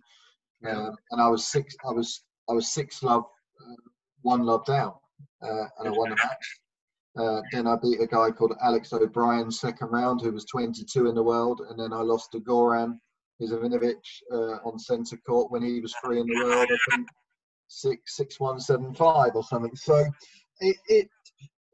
[0.65, 1.75] um, and I was six.
[1.87, 3.25] I was I was six love,
[3.61, 3.75] uh,
[4.21, 4.93] one love down,
[5.41, 6.59] uh, and I won the match.
[7.15, 11.13] Uh, then I beat a guy called Alex O'Brien second round, who was 22 in
[11.13, 12.99] the world, and then I lost to Goran
[13.41, 14.01] Ivanisevic
[14.31, 16.67] uh, on centre court when he was three in the world.
[16.71, 17.07] I think
[17.67, 19.75] six six one seven five or something.
[19.75, 20.05] So
[20.59, 21.09] it, it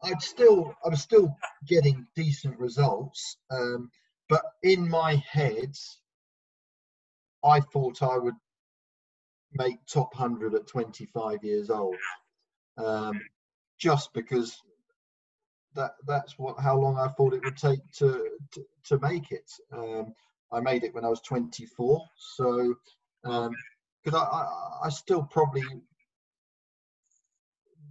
[0.03, 1.35] I'd still I was still
[1.67, 3.89] getting decent results, um,
[4.29, 5.75] but in my head,
[7.43, 8.35] I thought I would
[9.53, 11.95] make top hundred at 25 years old,
[12.77, 13.19] um,
[13.79, 14.61] just because
[15.75, 19.51] that that's what how long I thought it would take to to, to make it.
[19.71, 20.13] Um,
[20.51, 22.73] I made it when I was 24, so
[23.23, 25.63] because um, I, I, I still probably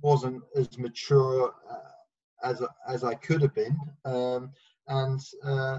[0.02, 4.50] wasn't as mature uh, as as I could have been, um,
[4.88, 5.78] and uh,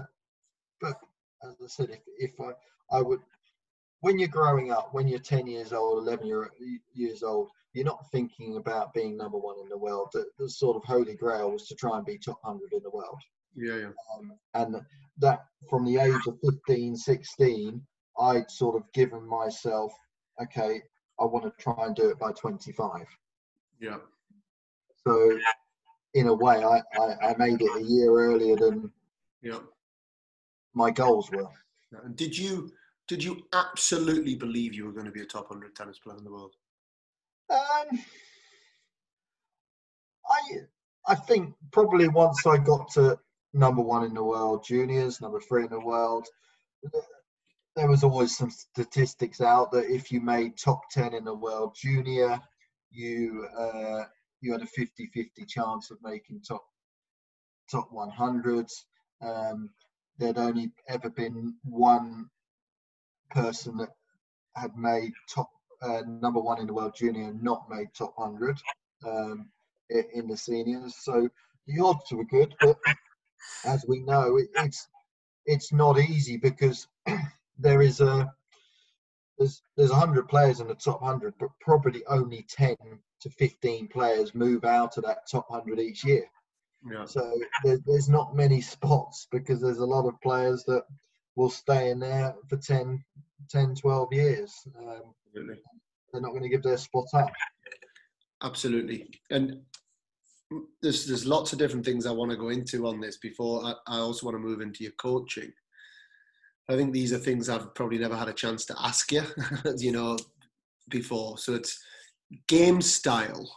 [0.80, 0.96] but
[1.44, 2.52] as I said, if if I
[2.96, 3.20] I would
[4.00, 6.50] when you're growing up, when you're 10 years old, 11 year,
[6.94, 10.08] years old, you're not thinking about being number one in the world.
[10.12, 12.90] The, the, sort of holy grail was to try and be top 100 in the
[12.90, 13.20] world.
[13.54, 13.90] Yeah, yeah.
[14.16, 14.76] Um, and
[15.18, 17.82] that from the age of 15, 16,
[18.18, 19.92] I'd sort of given myself,
[20.42, 20.82] okay,
[21.20, 23.06] I want to try and do it by 25.
[23.80, 23.98] Yeah.
[25.06, 25.38] So,
[26.14, 28.90] in a way, I, I, I made it a year earlier than
[29.42, 29.58] yeah.
[30.74, 31.48] My goals were.
[32.14, 32.72] Did you
[33.08, 36.24] did you absolutely believe you were going to be a top 100 tennis player in
[36.24, 36.54] the world?
[37.50, 37.98] Um,
[40.28, 40.40] I
[41.06, 43.18] I think probably once I got to
[43.52, 46.28] number one in the world juniors, number three in the world,
[47.74, 51.74] there was always some statistics out that if you made top 10 in the world
[51.74, 52.38] junior,
[52.90, 54.04] you uh,
[54.40, 56.64] you had a 50-50 chance of making top
[57.70, 58.72] top 100s.
[59.22, 59.70] Um,
[60.20, 62.28] there'd only ever been one
[63.30, 63.88] person that
[64.54, 65.50] had made top
[65.82, 68.58] uh, number one in the world junior and not made top 100
[69.06, 69.48] um,
[69.88, 70.94] in the seniors.
[70.96, 71.28] So
[71.66, 72.76] the odds were good, but
[73.64, 74.86] as we know, it, it's
[75.46, 76.86] it's not easy because
[77.58, 78.32] there is a
[79.38, 82.76] there's there's 100 players in the top 100, but probably only 10
[83.22, 86.24] to 15 players move out of that top 100 each year.
[86.88, 87.04] Yeah.
[87.04, 90.84] So there's, there's not many spots because there's a lot of players that
[91.36, 93.02] will stay in there for 10,
[93.48, 94.54] 10 12 years.
[94.78, 95.62] Um, Absolutely.
[96.12, 97.30] They're not going to give their spot up.
[98.42, 99.10] Absolutely.
[99.30, 99.60] And
[100.82, 103.74] there's there's lots of different things I want to go into on this before I,
[103.86, 105.52] I also want to move into your coaching.
[106.68, 109.22] I think these are things I've probably never had a chance to ask you,
[109.76, 110.16] you know,
[110.88, 111.38] before.
[111.38, 111.82] So it's
[112.48, 113.48] game style.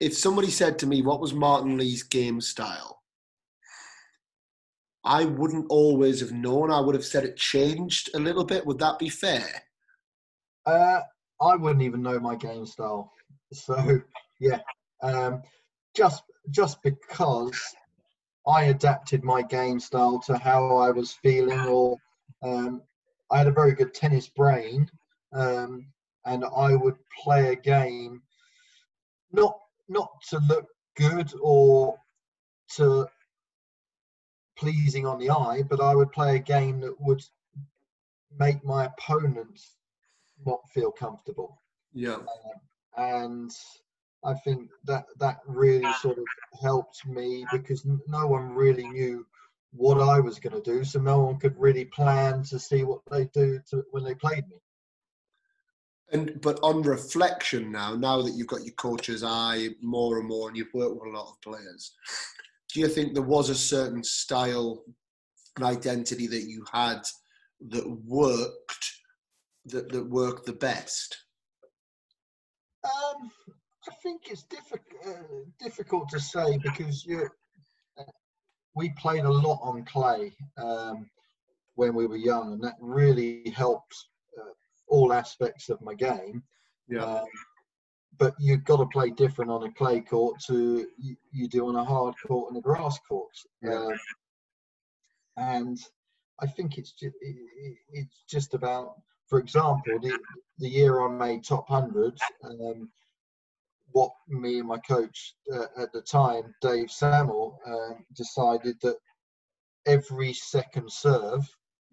[0.00, 3.02] If somebody said to me, "What was Martin Lee's game style?"
[5.04, 6.70] I wouldn't always have known.
[6.70, 8.66] I would have said it changed a little bit.
[8.66, 9.64] Would that be fair?
[10.66, 11.00] Uh,
[11.40, 13.12] I wouldn't even know my game style.
[13.54, 14.02] So
[14.40, 14.60] yeah,
[15.02, 15.40] um,
[15.96, 17.58] just just because
[18.46, 21.96] I adapted my game style to how I was feeling, or
[22.42, 22.82] um,
[23.30, 24.90] I had a very good tennis brain,
[25.32, 25.86] um,
[26.26, 28.20] and I would play a game
[29.32, 30.66] not not to look
[30.96, 31.96] good or
[32.76, 33.06] to
[34.56, 37.22] pleasing on the eye, but I would play a game that would
[38.38, 39.76] make my opponents
[40.44, 41.60] not feel comfortable.
[41.92, 42.16] Yeah.
[42.16, 42.58] Uh,
[42.96, 43.50] and
[44.24, 46.24] I think that that really sort of
[46.60, 49.24] helped me because no one really knew
[49.72, 53.00] what I was going to do, so no one could really plan to see what
[53.10, 54.56] they do to, when they played me.
[56.10, 60.48] And but on reflection now, now that you've got your coach's eye more and more,
[60.48, 61.92] and you've worked with a lot of players,
[62.72, 64.84] do you think there was a certain style
[65.56, 67.02] and identity that you had
[67.68, 68.92] that worked
[69.66, 71.16] that, that worked the best?
[72.84, 73.30] Um,
[73.88, 77.28] I think it's difficult uh, difficult to say because you
[77.98, 78.04] uh,
[78.74, 81.10] we played a lot on clay um,
[81.74, 83.94] when we were young, and that really helped
[84.88, 86.42] all aspects of my game.
[86.88, 87.04] Yeah.
[87.04, 87.26] Um,
[88.18, 91.76] but you've got to play different on a clay court to you, you do on
[91.76, 93.30] a hard court and a grass court.
[93.62, 93.74] Yeah.
[93.74, 93.98] Um,
[95.36, 95.78] and
[96.40, 97.36] I think it's just, it,
[97.92, 98.94] it's just about,
[99.28, 100.18] for example, the,
[100.58, 102.90] the year I made top hundred, um,
[103.92, 108.96] what me and my coach uh, at the time, Dave Samuel, um, decided that
[109.86, 111.42] every second serve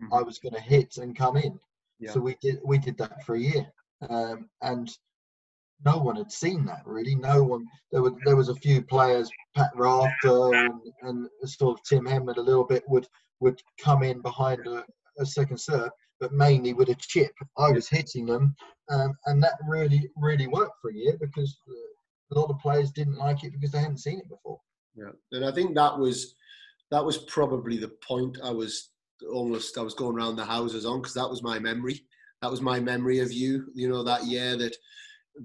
[0.02, 0.14] mm-hmm.
[0.14, 1.60] I was going to hit and come in.
[2.00, 2.12] Yeah.
[2.12, 3.66] So we did we did that for a year,
[4.10, 4.90] um, and
[5.84, 7.16] no one had seen that really.
[7.16, 7.66] No one.
[7.92, 12.38] There were there was a few players, Pat Rafter and, and sort of Tim Henman
[12.38, 13.08] a little bit would
[13.40, 14.86] would come in behind a,
[15.20, 15.90] a second serve,
[16.20, 17.32] but mainly with a chip.
[17.58, 18.56] I was hitting them,
[18.90, 21.58] um, and that really really worked for a year because
[22.32, 24.60] a lot of players didn't like it because they hadn't seen it before.
[24.96, 26.36] Yeah, and I think that was
[26.92, 28.92] that was probably the point I was
[29.32, 32.06] almost I was going around the houses on because that was my memory.
[32.42, 33.68] That was my memory of you.
[33.74, 34.76] You know that year that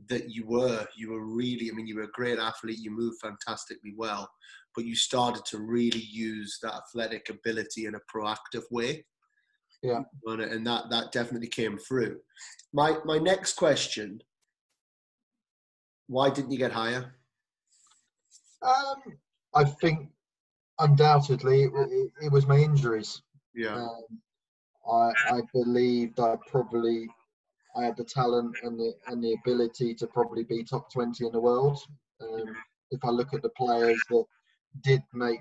[0.09, 3.21] that you were you were really i mean you were a great athlete you moved
[3.21, 4.31] fantastically well
[4.75, 9.05] but you started to really use that athletic ability in a proactive way
[9.83, 12.19] yeah and that that definitely came through
[12.73, 14.21] my my next question
[16.07, 17.15] why didn't you get higher
[18.63, 18.97] um
[19.55, 20.09] i think
[20.79, 23.23] undoubtedly it, it, it was my injuries
[23.55, 24.05] yeah um,
[24.91, 27.09] i i believed i probably
[27.77, 31.33] I had the talent and the and the ability to probably be top 20 in
[31.33, 31.79] the world.
[32.21, 32.55] Um,
[32.91, 34.25] if I look at the players that
[34.83, 35.41] did make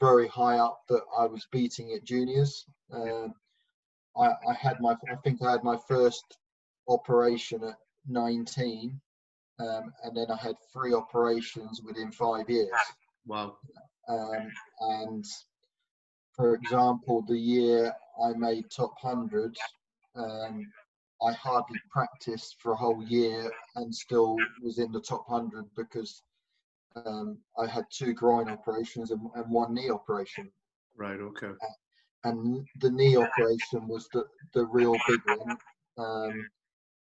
[0.00, 3.34] very high up that I was beating at juniors, um,
[4.16, 6.38] I, I had my I think I had my first
[6.88, 7.76] operation at
[8.08, 8.98] 19,
[9.60, 12.70] um, and then I had three operations within five years.
[13.26, 13.58] Wow.
[14.08, 14.50] Um,
[14.80, 15.24] and
[16.38, 17.92] for example, the year
[18.24, 19.56] I made top 100,
[20.14, 20.72] um,
[21.20, 26.22] I hardly practiced for a whole year and still was in the top 100 because
[26.94, 30.48] um, I had two groin operations and, and, one knee operation.
[30.96, 31.50] Right, okay.
[32.22, 34.24] And the knee operation was the,
[34.54, 35.56] the real big one.
[35.98, 36.48] Um,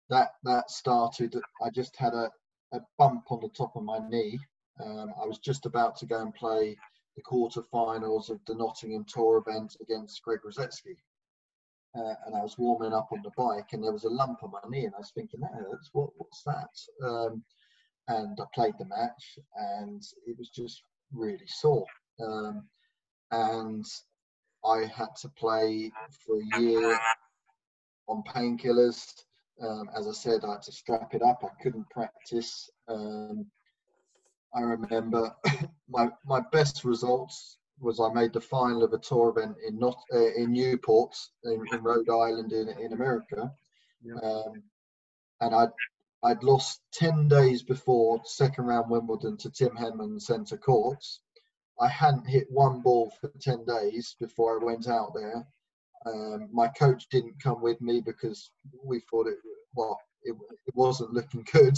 [0.10, 2.32] that that started, I just had a,
[2.74, 4.40] a bump on the top of my knee.
[4.84, 6.76] Um, I was just about to go and play
[7.18, 10.96] the quarterfinals of the Nottingham Tour event against Greg Rusedski
[11.98, 14.52] uh, and I was warming up on the bike, and there was a lump on
[14.52, 15.90] my knee, and I was thinking, that hurts.
[15.94, 16.70] What, what's that?
[17.06, 17.44] Um,
[18.08, 20.82] and I played the match, and it was just
[21.14, 21.86] really sore.
[22.22, 22.68] Um,
[23.32, 23.86] and
[24.66, 25.92] I had to play
[26.26, 27.00] for a year
[28.08, 29.04] on painkillers.
[29.62, 31.44] Um, as I said, I had to strap it up.
[31.44, 32.70] I couldn't practice.
[32.88, 33.48] Um,
[34.56, 35.36] I remember
[35.90, 39.98] my my best results was I made the final of a tour event in not
[40.14, 43.52] uh, in Newport in, in, Rhode Island in in America,
[44.02, 44.16] yeah.
[44.24, 44.64] um,
[45.42, 45.72] and I'd
[46.24, 51.22] I'd lost ten days before second round Wimbledon to Tim Henman centre courts.
[51.80, 55.48] I hadn't hit one ball for ten days before I went out there.
[56.06, 58.52] Um, my coach didn't come with me because
[58.84, 59.38] we thought it
[59.76, 60.36] well it,
[60.66, 61.78] it wasn't looking good.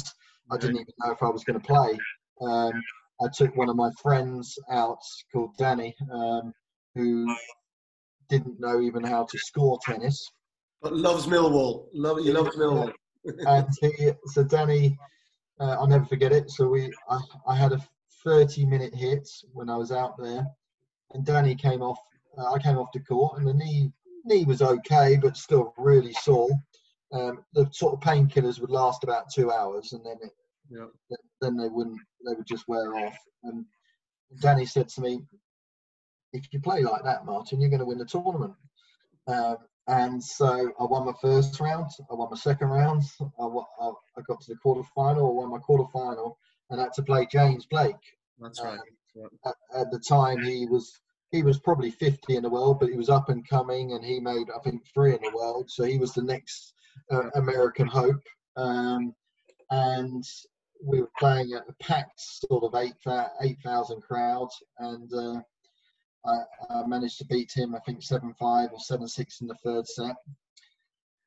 [0.51, 1.99] I didn't even know if I was going to play.
[2.41, 2.73] Um,
[3.21, 4.99] I took one of my friends out
[5.31, 6.53] called Danny, um,
[6.95, 7.35] who
[8.29, 10.31] didn't know even how to score tennis.
[10.81, 11.87] But loves Millwall.
[11.93, 12.93] Love he loves Millwall.
[13.25, 14.97] and he, so Danny,
[15.59, 16.49] uh, I'll never forget it.
[16.49, 17.85] So we, I, I had a
[18.23, 20.45] 30 minute hit when I was out there,
[21.11, 21.99] and Danny came off.
[22.37, 23.91] Uh, I came off the court, and the knee
[24.25, 26.49] knee was okay, but still really sore.
[27.11, 30.31] Um, the sort of painkillers would last about two hours, and then it
[30.69, 30.85] yeah.
[31.41, 33.65] then they wouldn't they would just wear off and
[34.41, 35.21] danny said to me
[36.33, 38.53] if you play like that martin you're going to win the tournament
[39.27, 39.57] um,
[39.87, 44.21] and so i won my first round i won my second round i, I, I
[44.27, 46.37] got to the quarter final i won my quarter final
[46.69, 47.95] and had to play james blake
[48.39, 51.01] that's right, um, at, at the time he was
[51.31, 54.19] he was probably 50 in the world, but he was up and coming, and he
[54.19, 55.69] made I think three in the world.
[55.69, 56.73] So he was the next
[57.11, 58.21] uh, American hope.
[58.57, 59.13] Um,
[59.69, 60.23] and
[60.83, 63.57] we were playing at a packed sort of 8,000 8,
[64.01, 64.49] crowd,
[64.79, 65.41] and uh,
[66.25, 66.37] I,
[66.69, 69.87] I, managed to beat him, I think 7 5 or 7 6 in the third
[69.87, 70.15] set.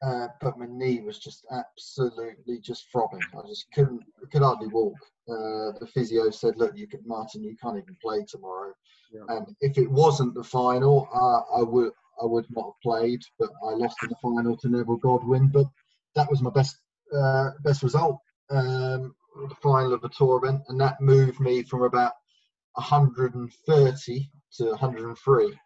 [0.04, 3.20] Uh, but my knee was just absolutely just throbbing.
[3.38, 4.96] I just couldn't, could hardly walk.
[5.28, 8.72] Uh, the physio said, "Look, you can, Martin, you can't even play tomorrow."
[9.12, 9.36] Yeah.
[9.36, 13.20] And if it wasn't the final, uh, I would, I would not have played.
[13.38, 15.46] But I lost in the final to Neville Godwin.
[15.46, 15.66] But
[16.16, 16.76] that was my best,
[17.16, 18.18] uh, best result.
[18.50, 22.12] Um, the final of a tour event, and that moved me from about
[22.74, 25.58] 130 to 103.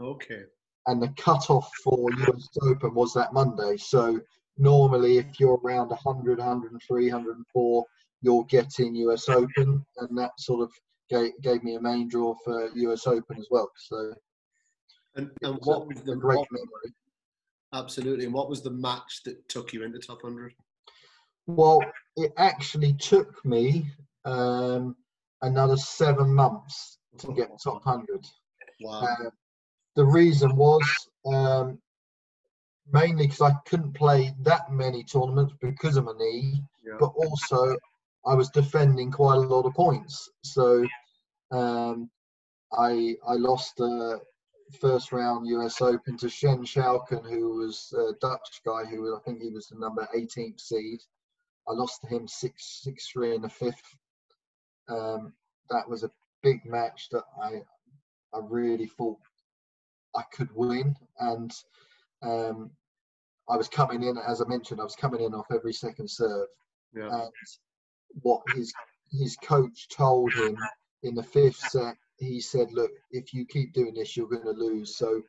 [0.00, 0.42] Okay.
[0.86, 3.76] And the cutoff for US Open was that Monday.
[3.76, 4.20] So
[4.58, 7.84] normally, if you're around 100, 103, 104,
[8.22, 10.72] you're getting US Open, and that sort of
[11.08, 13.70] gave, gave me a main draw for US Open as well.
[13.76, 14.14] So.
[15.14, 16.94] And, and what was the great what, memory?
[17.74, 18.24] Absolutely.
[18.24, 20.54] And what was the match that took you into top 100?
[21.46, 21.80] Well,
[22.16, 23.90] it actually took me
[24.24, 24.96] um,
[25.42, 28.24] another seven months to get top 100.
[28.80, 29.00] Wow.
[29.02, 29.30] Uh,
[29.96, 30.82] the reason was
[31.26, 31.78] um,
[32.90, 36.96] mainly because I couldn't play that many tournaments because of my knee, Yeah.
[36.98, 37.76] but also
[38.24, 40.30] I was defending quite a lot of points.
[40.44, 40.86] So
[41.50, 42.10] um,
[42.72, 44.20] I I lost the
[44.80, 49.42] first round US Open to Sjeng Schalken, who was a Dutch guy who I think
[49.42, 51.00] he was the number 18th seed.
[51.68, 53.96] I lost to him six six three in the fifth.
[54.88, 55.32] Um,
[55.70, 56.10] that was a
[56.42, 57.62] big match that I
[58.34, 59.18] I really thought
[60.16, 61.52] I could win, and
[62.22, 62.70] um,
[63.48, 64.80] I was coming in as I mentioned.
[64.80, 66.48] I was coming in off every second serve,
[66.94, 67.08] Yeah.
[67.10, 67.32] and
[68.22, 68.72] what his
[69.10, 70.56] his coach told him
[71.02, 74.50] in the fifth set, he said, "Look, if you keep doing this, you're going to
[74.50, 75.22] lose." So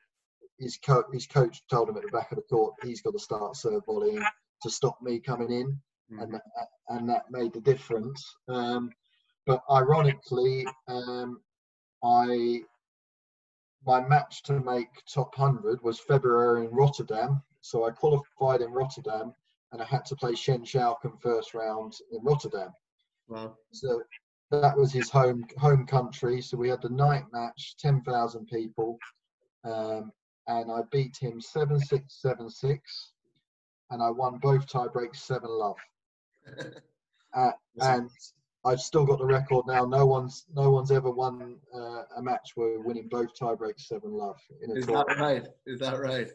[0.59, 3.19] his coach his coach told him at the back of the court, he's got to
[3.19, 4.23] start serve volleying
[4.61, 6.43] to stop me coming in, and that,
[6.89, 8.23] and that made the difference.
[8.47, 8.91] Um,
[9.45, 11.41] but ironically, um,
[12.03, 12.61] I
[13.85, 17.41] my match to make top 100 was February in Rotterdam.
[17.61, 19.33] So I qualified in Rotterdam
[19.71, 22.69] and I had to play Sjeng Schalken first round in Rotterdam.
[23.27, 23.57] Wow.
[23.71, 24.03] So
[24.51, 26.41] that was his home home country.
[26.41, 28.97] So we had the night match, 10,000 people.
[29.65, 30.11] Um,
[30.47, 33.11] and I beat him 7 6 7 6.
[33.89, 35.77] And I won both tie breaks 7 love.
[37.35, 38.09] Uh, and
[38.65, 39.85] I've still got the record now.
[39.85, 43.87] No one's no one's ever won uh, a match where we're winning both tie breaks
[43.87, 45.45] seven love in a Is that right?
[45.65, 46.29] Is that right?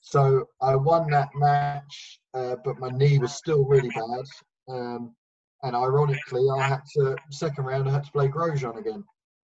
[0.00, 4.24] So I won that match, uh, but my knee was still really bad.
[4.68, 5.14] Um,
[5.62, 7.88] and ironically, I had to second round.
[7.88, 9.04] I had to play Grosjean again,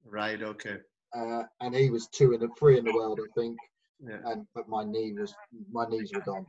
[0.05, 0.41] Right.
[0.41, 0.77] Okay.
[1.15, 3.57] uh, and he was two in the three in the world, I think.
[4.03, 4.17] Yeah.
[4.25, 5.33] And but my knee was
[5.71, 6.45] my knees were gone.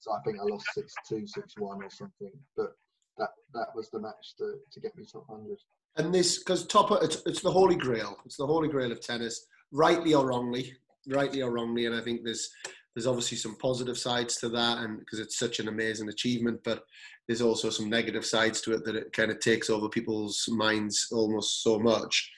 [0.00, 2.32] So I think I lost six two, six one, or something.
[2.56, 2.72] But
[3.18, 5.58] that that was the match to, to get me top hundred.
[5.96, 8.16] And this, because top, it's, it's the holy grail.
[8.24, 10.72] It's the holy grail of tennis, rightly or wrongly,
[11.08, 11.86] rightly or wrongly.
[11.86, 12.48] And I think there's
[12.94, 16.84] there's obviously some positive sides to that, and because it's such an amazing achievement, but
[17.26, 21.08] there's also some negative sides to it that it kind of takes over people's minds
[21.12, 22.30] almost so much.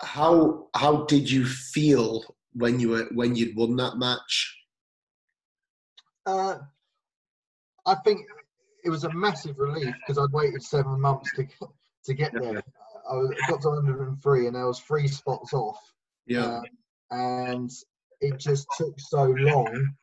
[0.00, 2.22] How how did you feel
[2.52, 4.56] when you were when you'd won that match?
[6.30, 6.58] Uh,
[7.86, 8.20] I think
[8.84, 11.46] it was a massive relief because I'd waited seven months to
[12.04, 12.62] to get there.
[13.10, 15.78] I was, got to 103 and I was three spots off,
[16.26, 16.58] Yeah.
[16.58, 16.62] um,
[17.10, 17.70] and
[18.20, 19.94] it just took so long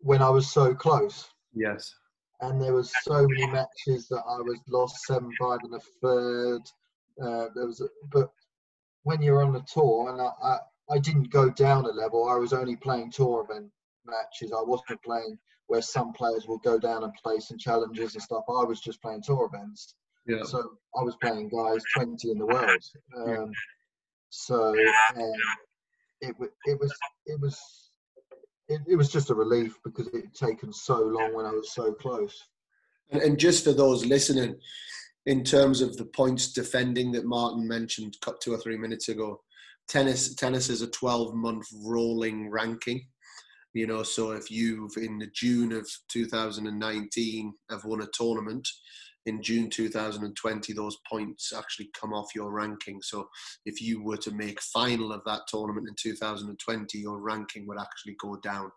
[0.00, 1.28] when I was so close.
[1.54, 1.94] yes.
[2.40, 6.62] And there was so many matches that I was lost seven five and a third.
[7.20, 8.30] Uh, there was, a, but
[9.02, 10.58] when you're on the tour, and I, I
[10.94, 12.28] I didn't go down a level.
[12.28, 13.70] I was only playing tour event
[14.08, 14.52] matches.
[14.52, 18.44] I wasn't playing where some players will go down and play some challenges and stuff.
[18.48, 19.94] I was just playing tour events.
[20.26, 20.42] Yeah.
[20.44, 20.58] So
[20.98, 22.82] I was playing guys 20 in the world.
[23.16, 23.50] Um,
[24.30, 24.70] so
[25.16, 25.32] um,
[26.20, 26.94] it, wa- it was
[27.26, 27.58] it was
[28.68, 31.72] it, it was just a relief because it had taken so long when I was
[31.72, 32.38] so close.
[33.10, 34.56] And, and just for those listening,
[35.26, 39.40] in terms of the points defending that Martin mentioned cut two or three minutes ago,
[39.88, 43.06] tennis tennis is a 12 month rolling ranking.
[43.74, 48.66] You know, so if you've in the June of 2019 have won a tournament,
[49.28, 53.00] in June 2020 those points actually come off your ranking.
[53.02, 53.28] So
[53.66, 58.16] if you were to make final of that tournament in 2020, your ranking would actually
[58.20, 58.70] go down.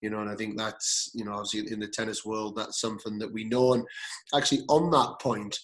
[0.00, 3.18] You know, and I think that's you know obviously in the tennis world that's something
[3.18, 3.74] that we know.
[3.74, 3.84] And
[4.34, 5.58] actually on that point,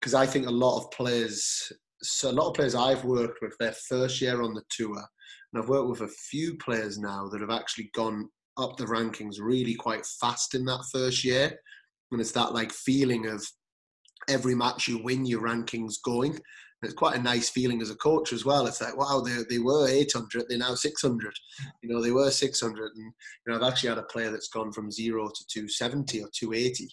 [0.00, 3.56] because I think a lot of players, so a lot of players I've worked with,
[3.58, 5.04] their first year on the tour,
[5.56, 8.28] and I've worked with a few players now that have actually gone
[8.58, 11.58] up the rankings really quite fast in that first year.
[12.12, 13.42] And it's that like feeling of
[14.28, 16.32] every match you win, your rankings going.
[16.32, 16.42] And
[16.82, 18.66] it's quite a nice feeling as a coach as well.
[18.66, 21.32] It's like, wow, they, they were 800, they're now 600.
[21.82, 22.92] You know, they were 600.
[22.94, 23.12] And, you
[23.46, 26.86] know, I've actually had a player that's gone from zero to 270 or 280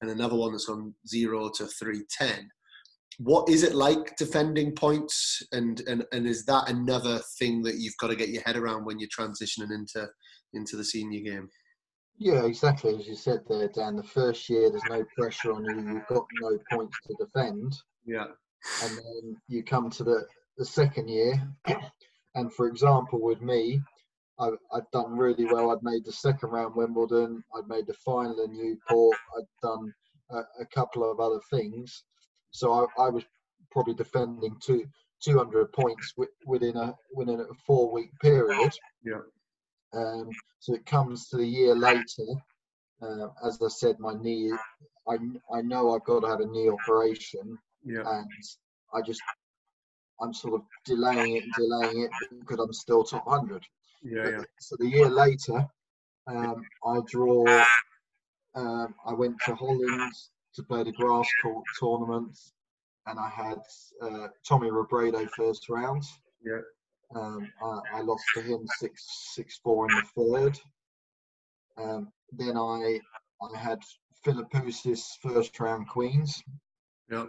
[0.00, 2.48] and another one that's gone zero to 310
[3.18, 5.42] what is it like defending points?
[5.52, 8.84] And, and and is that another thing that you've got to get your head around
[8.84, 10.08] when you're transitioning into
[10.52, 11.48] into the senior game?
[12.18, 12.96] Yeah, exactly.
[12.96, 13.96] As you said there, Dan.
[13.96, 15.94] The first year, there's no pressure on you.
[15.94, 17.76] You've got no points to defend.
[18.04, 18.26] yeah.
[18.82, 20.26] And then you come to the,
[20.58, 21.34] the second year.
[22.34, 23.80] And for example with me
[24.38, 25.70] I, I'd done really well.
[25.70, 27.42] I'd made the second round Wimbledon.
[27.56, 29.16] I'd made the final in Newport.
[29.38, 29.94] I'd done
[30.30, 32.04] a, a couple of other things
[32.56, 33.24] so I, I was
[33.70, 34.82] probably defending two
[35.22, 36.88] 200 points wi- within a
[37.18, 38.72] within a four week period
[39.10, 39.22] Yeah.
[40.00, 40.28] um,
[40.58, 42.28] so it comes to the year later
[43.06, 44.50] Uh, as I said, my knee,
[45.12, 45.14] I,
[45.56, 47.46] I know I've got to have a knee operation,
[47.84, 48.04] yeah.
[48.14, 48.30] and
[48.96, 49.20] I just,
[50.20, 53.62] I'm sort of delaying it and delaying it because I'm still top 100.
[54.02, 54.44] Yeah, yeah.
[54.66, 55.58] So the year later,
[56.26, 56.58] um,
[56.92, 57.44] I draw,
[58.54, 60.12] um, I went to Holland
[60.56, 62.36] to play the grass court tournament,
[63.06, 63.58] and I had
[64.02, 66.02] uh, Tommy Robredo first round.
[66.44, 66.60] Yeah.
[67.14, 70.58] Um, I, I, lost to him six six four in the third.
[71.78, 72.98] Um, then I
[73.40, 73.78] I had
[74.24, 76.42] Philippoussis first round queens.
[77.10, 77.26] Yeah.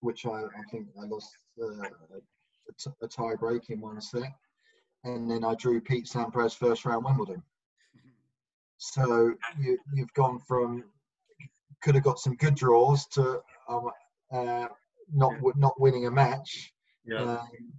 [0.00, 1.30] Which I, I think I lost
[1.62, 4.32] uh, a, t- a tie break in one set,
[5.04, 7.42] and then I drew Pete Sampras first round Wimbledon.
[8.78, 10.84] So you, you've gone from
[11.82, 13.90] could have got some good draws to um,
[14.32, 14.66] uh,
[15.12, 16.72] not not winning a match.
[17.04, 17.22] Yeah.
[17.22, 17.72] Um,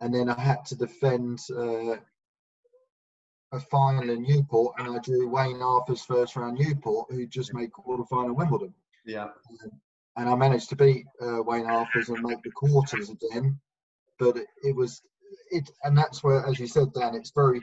[0.00, 1.96] and then I had to defend uh,
[3.52, 7.70] a final in Newport, and I drew Wayne Arthurs first round Newport, who just made
[7.72, 8.72] quarterfinal Wimbledon.
[9.04, 9.24] Yeah.
[9.24, 9.70] Um,
[10.16, 13.58] and I managed to beat uh, Wayne Arthurs and make the quarters again,
[14.18, 15.02] but it, it, was
[15.50, 17.60] it, and that's where, as you said, Dan, it's very.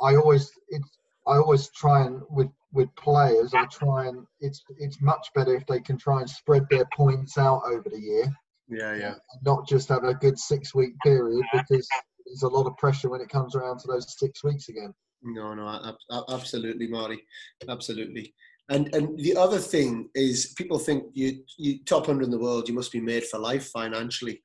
[0.00, 5.00] I always it's I always try and with with players, I try and it's it's
[5.00, 8.26] much better if they can try and spread their points out over the year.
[8.68, 9.14] Yeah, yeah.
[9.42, 11.88] Not just have a good six week period because
[12.26, 14.92] there's a lot of pressure when it comes around to those six weeks again.
[15.22, 15.96] No, no,
[16.28, 17.22] absolutely, Marty,
[17.68, 18.34] absolutely.
[18.68, 22.68] And and the other thing is, people think you you top hundred in the world,
[22.68, 24.42] you must be made for life financially.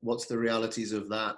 [0.00, 1.36] What's the realities of that?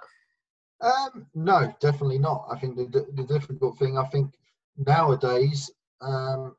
[0.81, 2.47] Um, no, definitely not.
[2.51, 4.33] I think the, the difficult thing, I think
[4.77, 5.71] nowadays,
[6.01, 6.55] um,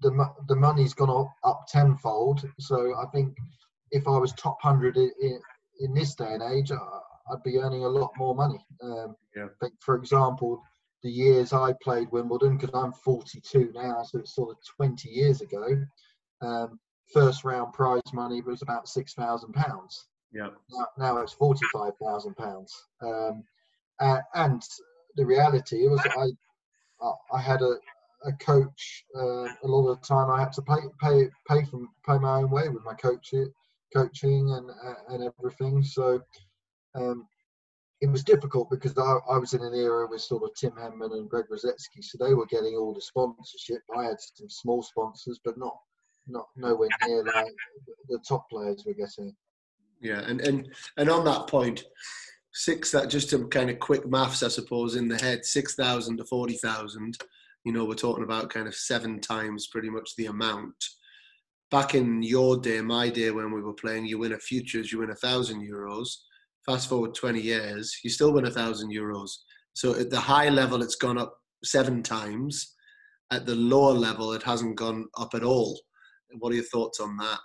[0.00, 2.48] the the money's gone up, up tenfold.
[2.58, 3.36] So I think
[3.90, 5.40] if I was top hundred in,
[5.80, 8.64] in this day and age, I'd be earning a lot more money.
[8.82, 9.44] Um, yeah.
[9.44, 10.62] I think, for example,
[11.02, 15.40] the years I played Wimbledon, because I'm 42 now, so it's sort of 20 years
[15.40, 15.66] ago.
[16.40, 16.78] Um,
[17.12, 20.08] first round prize money was about six thousand pounds.
[20.32, 20.48] Yeah.
[20.70, 22.74] Now, now it's forty-five thousand pounds.
[23.02, 23.44] Um,
[24.00, 24.62] uh, and
[25.16, 27.76] the reality was, I I had a
[28.24, 29.04] a coach.
[29.16, 32.36] Uh, a lot of the time, I had to pay pay pay from pay my
[32.38, 33.34] own way with my coach
[33.94, 34.70] coaching and
[35.08, 35.82] and everything.
[35.82, 36.20] So
[36.94, 37.26] um,
[38.00, 41.12] it was difficult because I, I was in an era with sort of Tim Henman
[41.12, 43.82] and Greg Rusedski, so they were getting all the sponsorship.
[43.96, 45.76] I had some small sponsors, but not
[46.26, 47.52] not nowhere near like
[48.08, 49.34] the top players were getting.
[50.02, 51.84] Yeah, and and and on that point,
[52.52, 56.16] six that just some kind of quick maths, I suppose, in the head, six thousand
[56.18, 57.16] to forty thousand.
[57.64, 60.74] You know, we're talking about kind of seven times pretty much the amount.
[61.70, 64.98] Back in your day, my day, when we were playing, you win a futures, you
[64.98, 66.08] win a thousand euros.
[66.66, 69.30] Fast forward twenty years, you still win a thousand euros.
[69.74, 72.74] So at the high level, it's gone up seven times.
[73.30, 75.80] At the lower level, it hasn't gone up at all.
[76.40, 77.38] What are your thoughts on that?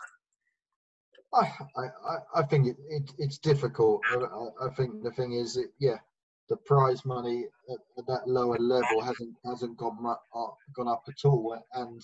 [1.34, 4.02] I, I, I think it, it, it's difficult.
[4.12, 5.98] I, I think the thing is, that, yeah,
[6.50, 11.04] the prize money at, at, that lower level hasn't hasn't gone up, uh, gone up
[11.10, 12.02] at all, and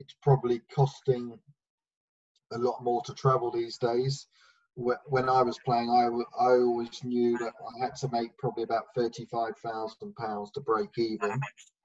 [0.00, 1.38] it's probably costing
[2.52, 4.26] a lot more to travel these days.
[4.76, 6.06] When I was playing, I,
[6.42, 10.90] I always knew that I had to make probably about thirty-five thousand pounds to break
[10.96, 11.38] even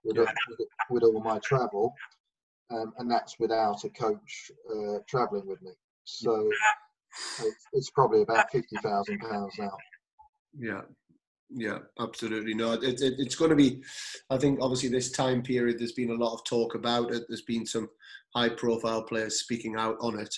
[0.04, 0.30] with, with,
[0.90, 1.94] with all my travel,
[2.72, 5.72] um, and that's without a coach uh, traveling with me.
[6.18, 6.50] So
[7.74, 9.78] it's, probably about fifty thousand pounds now.
[10.58, 10.82] Yeah,
[11.50, 12.54] yeah, absolutely.
[12.54, 13.84] No, it, it, it's going to be.
[14.30, 17.24] I think obviously this time period, there's been a lot of talk about it.
[17.28, 17.90] There's been some
[18.36, 20.34] high-profile players speaking out on it.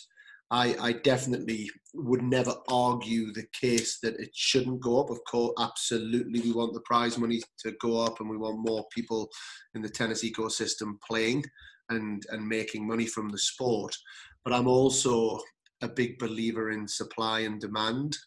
[0.51, 5.09] I, I definitely would never argue the case that it shouldn't go up.
[5.09, 8.85] Of course, absolutely, we want the prize money to go up, and we want more
[8.93, 9.29] people
[9.75, 11.45] in the tennis ecosystem playing
[11.89, 13.95] and and making money from the sport.
[14.43, 15.39] But I'm also
[15.81, 18.17] a big believer in supply and demand.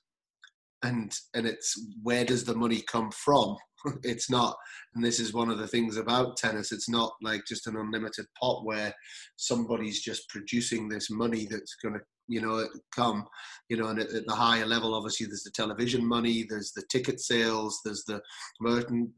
[0.82, 3.57] And and it's where does the money come from?
[4.02, 4.57] It's not
[4.94, 8.26] and this is one of the things about tennis it's not like just an unlimited
[8.40, 8.94] pot where
[9.36, 13.26] somebody's just producing this money that's going to you know come
[13.68, 16.82] you know and at, at, the higher level obviously there's the television money there's the
[16.90, 18.20] ticket sales there's the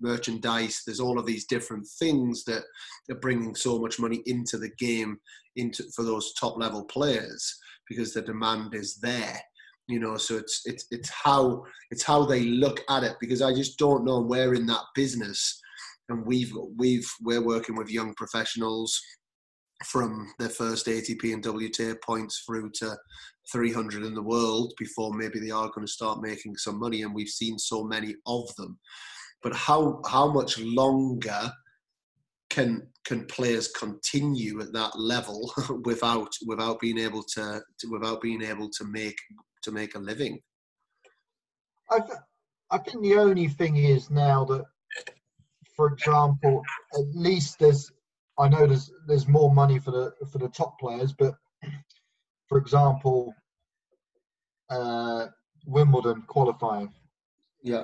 [0.00, 2.64] merchandise there's all of these different things that
[3.10, 5.16] are bringing so much money into the game
[5.54, 7.56] into for those top level players
[7.88, 9.40] because the demand is there
[9.88, 13.54] you know so it's it's it's how it's how they look at it because i
[13.54, 15.60] just don't know we're in that business
[16.08, 19.00] and we've we've we're working with young professionals
[19.84, 22.96] from their first ATP and WTA points through to
[23.52, 27.14] 300 in the world before maybe they are going to start making some money and
[27.14, 28.78] we've seen so many of them.
[29.42, 31.52] But how how much longer
[32.56, 35.52] can can players continue at that level
[35.84, 39.18] without without being able to, to without being able to make
[39.62, 40.40] to make a living?
[41.90, 42.18] I, th-
[42.70, 44.64] I think the only thing is now that,
[45.76, 46.62] for example,
[46.94, 47.92] at least there's
[48.38, 51.34] I know there's there's more money for the for the top players, but
[52.48, 53.34] for example,
[54.70, 55.26] uh,
[55.66, 56.90] Wimbledon qualifying.
[57.66, 57.82] Yeah.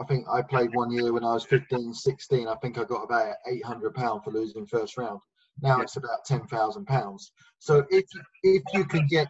[0.00, 2.48] I think I played one year when I was 15, 16.
[2.48, 5.20] I think I got about £800 for losing first round.
[5.62, 5.84] Now yeah.
[5.84, 7.20] it's about £10,000.
[7.60, 8.04] So if,
[8.42, 9.28] if you can get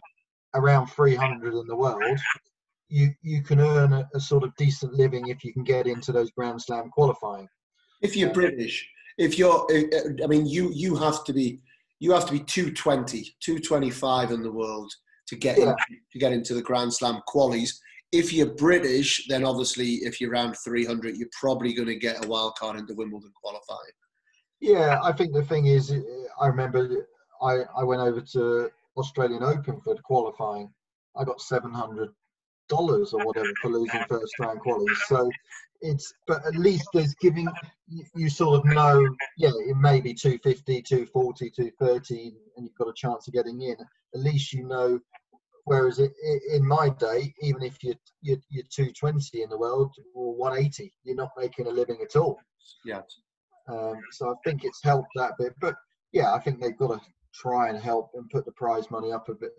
[0.55, 2.19] around 300 in the world,
[2.89, 6.11] you, you can earn a, a sort of decent living if you can get into
[6.11, 7.47] those Grand Slam qualifying.
[8.01, 8.89] If you're British,
[9.19, 11.59] if you're, eh, eh, I mean, you, you have to be,
[11.99, 14.91] you have to be 220, 225 in the world
[15.27, 15.69] to get yeah.
[15.69, 17.77] in, to get into the Grand Slam qualies.
[18.13, 22.27] If you're British, then obviously if you're around 300, you're probably going to get a
[22.27, 23.91] wild card into Wimbledon qualifying.
[24.61, 25.99] Yeah, I think the thing is, uh,
[26.39, 27.07] I remember
[27.41, 30.71] I, I went over to Australian Open for qualifying.
[31.17, 32.09] I got seven hundred
[32.69, 34.95] dollars or whatever for losing first round qualies.
[35.07, 35.29] So
[35.81, 37.47] it's but at least there's giving
[38.15, 39.05] you, sort of know
[39.37, 43.75] yeah it may be 250 240 230 and you've got a chance of getting in
[44.15, 44.97] at least you know
[45.65, 46.11] whereas it,
[46.51, 51.15] in my day even if you're, you're, you're 220 in the world or 180 you're
[51.15, 52.39] not making a living at all
[52.85, 53.01] yeah
[53.69, 55.75] um, so i think it's helped that bit but
[56.11, 57.01] yeah i think they've got to
[57.33, 59.51] try and help and put the prize money up a bit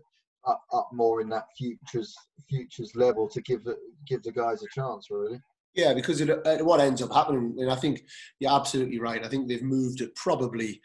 [0.47, 2.15] up, up more in that futures
[2.49, 3.77] futures level to give the
[4.07, 5.41] give the guys a chance really
[5.75, 8.05] yeah, because it, it, what ends up happening, and I think
[8.39, 9.25] you're absolutely right.
[9.25, 10.81] I think they've moved it probably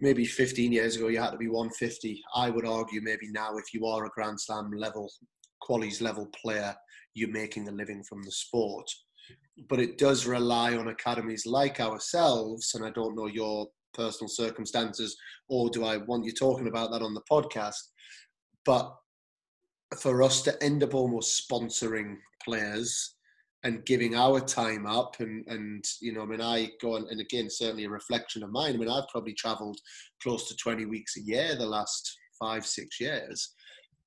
[0.00, 1.08] maybe 15 years ago.
[1.08, 2.22] You had to be 150.
[2.34, 5.10] I would argue maybe now, if you are a Grand Slam level,
[5.62, 6.74] qualies level player,
[7.14, 8.88] you're making a living from the sport.
[9.68, 15.16] But it does rely on academies like ourselves, and I don't know your personal circumstances,
[15.48, 17.80] or do I want you talking about that on the podcast?
[18.64, 18.94] But
[19.98, 23.16] for us to end up almost sponsoring players
[23.62, 27.20] and giving our time up and and you know i mean i go on and
[27.20, 28.74] again certainly a reflection of mine.
[28.74, 29.78] I mean i've probably traveled
[30.22, 33.54] close to 20 weeks a year the last five six years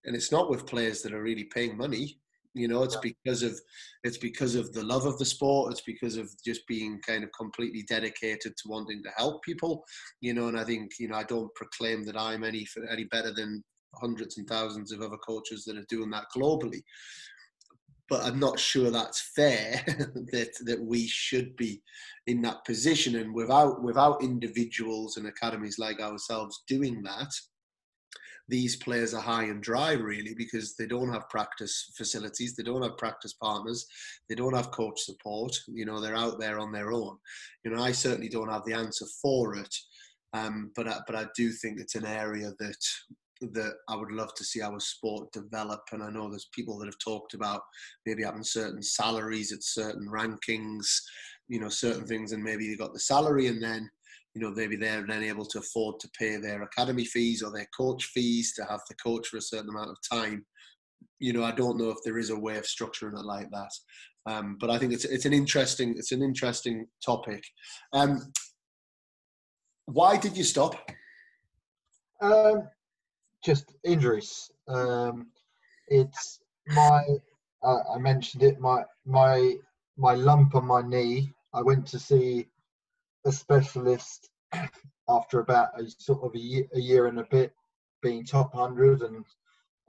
[0.06, 2.18] and it's not with players that are really paying money.
[2.56, 3.60] You know it's because of
[4.04, 5.72] it's because of the love of the sport.
[5.72, 9.84] It's because of just being kind of completely dedicated to wanting to help people.
[10.22, 13.34] You know and i think you know i don't proclaim that i'm any any better
[13.34, 13.64] than
[13.96, 16.82] hundreds and thousands of other coaches that are doing that globally
[18.14, 21.82] but I'm not sure that's fair that that we should be
[22.28, 23.16] in that position.
[23.16, 27.32] And without without individuals and academies like ourselves doing that,
[28.48, 32.84] these players are high and dry really because they don't have practice facilities, they don't
[32.84, 33.84] have practice partners,
[34.30, 35.58] they don't have coach support.
[35.68, 37.18] You know, they're out there on their own.
[37.66, 39.76] You know, I certainly don't have the answer for it.
[40.34, 42.78] Um, but I, but I do think it's an area that
[43.54, 45.82] that I would love to see our sport develop.
[45.92, 47.62] And I know there's people that have talked about
[48.06, 50.86] maybe having certain salaries at certain rankings,
[51.48, 53.90] you know, certain things, and maybe they got the salary and then,
[54.34, 57.68] you know, maybe they're then able to afford to pay their academy fees or their
[57.78, 60.46] coach fees to have the coach for a certain amount of time.
[61.20, 63.72] You know, I don't know if there is a way of structuring it like that.
[64.26, 67.44] Um, but I think it's it's an interesting it's an interesting topic.
[67.92, 68.32] Um,
[69.86, 70.76] why did you stop?
[72.22, 72.70] Um,
[73.44, 74.52] just injuries.
[74.68, 75.28] Um,
[75.88, 77.04] it's my
[77.64, 79.56] uh, I mentioned it my my
[79.98, 81.34] my lump on my knee.
[81.54, 82.48] I went to see
[83.26, 84.30] a specialist
[85.10, 87.54] after about a sort of a year, a year and a bit
[88.02, 89.26] being top hundred, and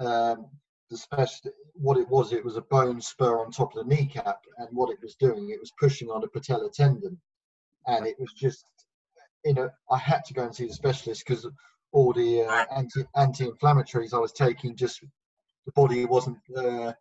[0.01, 0.47] um,
[0.91, 4.41] the special what it was it was a bone spur on top of the kneecap,
[4.59, 7.19] and what it was doing it was pushing on a patella tendon,
[7.87, 8.65] and it was just
[9.45, 11.47] you know I had to go and see the specialist because
[11.95, 15.01] all the uh, anti anti-inflammatories I was taking just
[15.65, 16.93] the body wasn't uh,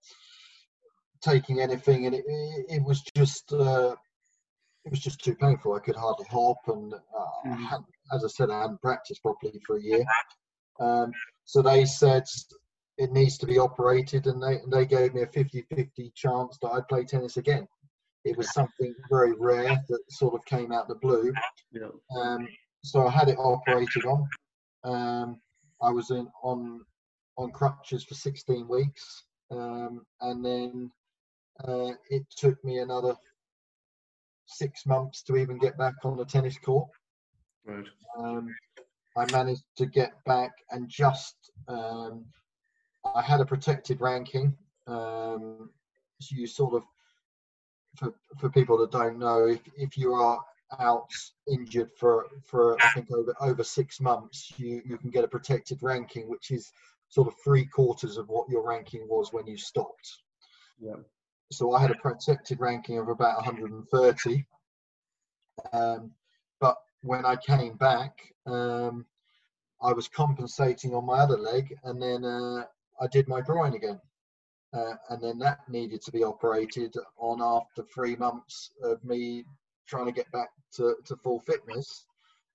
[1.22, 3.96] taking anything and it, it, was just uh,
[4.86, 5.74] it was just too painful.
[5.74, 7.84] I could hardly hop and uh, mm.
[8.14, 10.06] as I said I hadn't practiced properly for a year.
[10.80, 11.12] Um,
[11.46, 12.24] so they said
[13.00, 16.70] it needs to be operated and they, and they gave me a 50-50 chance that
[16.70, 17.68] I'd play tennis again.
[18.26, 21.34] It was something very rare that sort of came out the blue.
[21.72, 21.88] Yeah.
[22.16, 22.48] um,
[22.84, 24.28] so I had it operated on
[24.84, 25.40] um,
[25.82, 26.82] I was in on
[27.38, 30.92] on crutches for 16 weeks, um, and then
[31.68, 33.16] uh, it took me another
[34.46, 36.90] six months to even get back on the tennis court.
[37.66, 37.88] Right.
[38.18, 38.54] Um,
[39.18, 41.36] I managed to get back and just
[41.68, 42.26] um,
[43.16, 44.56] I had a protected ranking.
[44.88, 45.70] Um,
[46.20, 46.84] so you sort of
[47.96, 50.40] for for people that don't know, if if you are
[50.80, 51.10] out
[51.52, 55.80] injured for for I think over over six months, you you can get a protected
[55.82, 56.72] ranking, which is
[57.10, 60.18] sort of three quarters of what your ranking was when you stopped.
[60.80, 60.96] Yeah.
[61.52, 64.46] So I had a protected ranking of about 130.
[65.72, 66.12] Um,
[66.60, 68.18] but when I came back,
[68.48, 69.06] um,
[69.82, 72.66] I was compensating on my other leg, and then uh,
[73.00, 74.00] I did my groin again.
[74.74, 79.46] Uh, and then that needed to be operated on after three months of me
[79.88, 82.06] trying to get back to, to full fitness.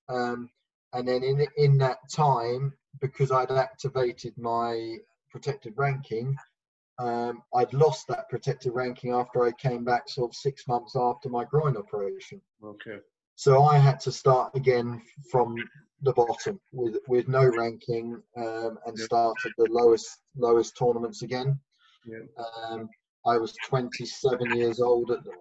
[0.09, 0.51] Um,
[0.95, 4.97] and then in in that time, because I'd activated my
[5.31, 6.37] protected ranking,
[6.99, 11.29] um, I'd lost that protected ranking after I came back, sort of six months after
[11.29, 12.41] my groin operation.
[12.65, 12.99] Okay.
[13.37, 15.01] So I had to start again
[15.31, 15.55] from
[16.03, 21.59] the bottom with with no ranking um, and start at the lowest lowest tournaments again.
[22.07, 22.25] Yeah.
[22.69, 22.89] Um,
[23.27, 25.33] I was 27 years old at the,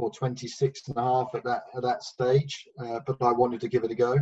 [0.00, 3.68] or 26 and a half at that at that stage, uh, but I wanted to
[3.68, 4.16] give it a go.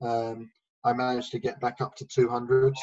[0.00, 0.50] Um,
[0.84, 2.74] I managed to get back up to 200.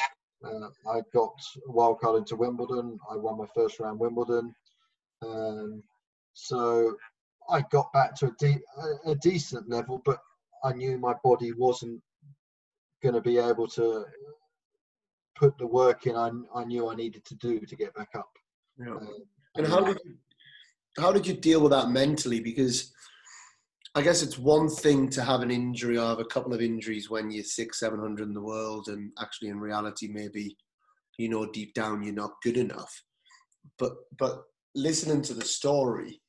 [0.42, 1.34] Uh, I got
[1.68, 2.98] a wild card into Wimbledon.
[3.10, 4.54] I won my first round Wimbledon.
[5.22, 5.82] Um,
[6.32, 6.96] so
[7.50, 8.62] I got back to a, de-
[9.06, 10.18] a, decent level, but
[10.64, 12.00] I knew my body wasn't
[13.02, 14.04] going to be able to
[15.36, 18.30] put the work in I, I knew I needed to do to get back up.
[18.78, 18.92] Yeah.
[18.92, 19.08] Um,
[19.56, 20.16] and how did you,
[20.98, 22.40] how did you deal with that mentally?
[22.40, 22.92] Because
[23.94, 27.10] I guess it's one thing to have an injury or have a couple of injuries
[27.10, 30.56] when you're six, seven hundred in the world, and actually in reality, maybe
[31.18, 32.92] you know deep down you're not good enough.
[33.78, 34.42] But but
[34.74, 36.20] listening to the story,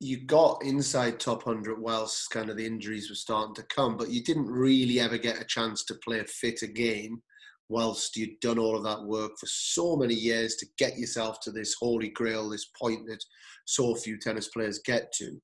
[0.00, 4.10] you got inside top hundred whilst kind of the injuries were starting to come, but
[4.10, 7.20] you didn't really ever get a chance to play a fit again
[7.68, 11.50] whilst you'd done all of that work for so many years to get yourself to
[11.50, 13.22] this holy grail, this point that
[13.66, 15.38] so few tennis players get to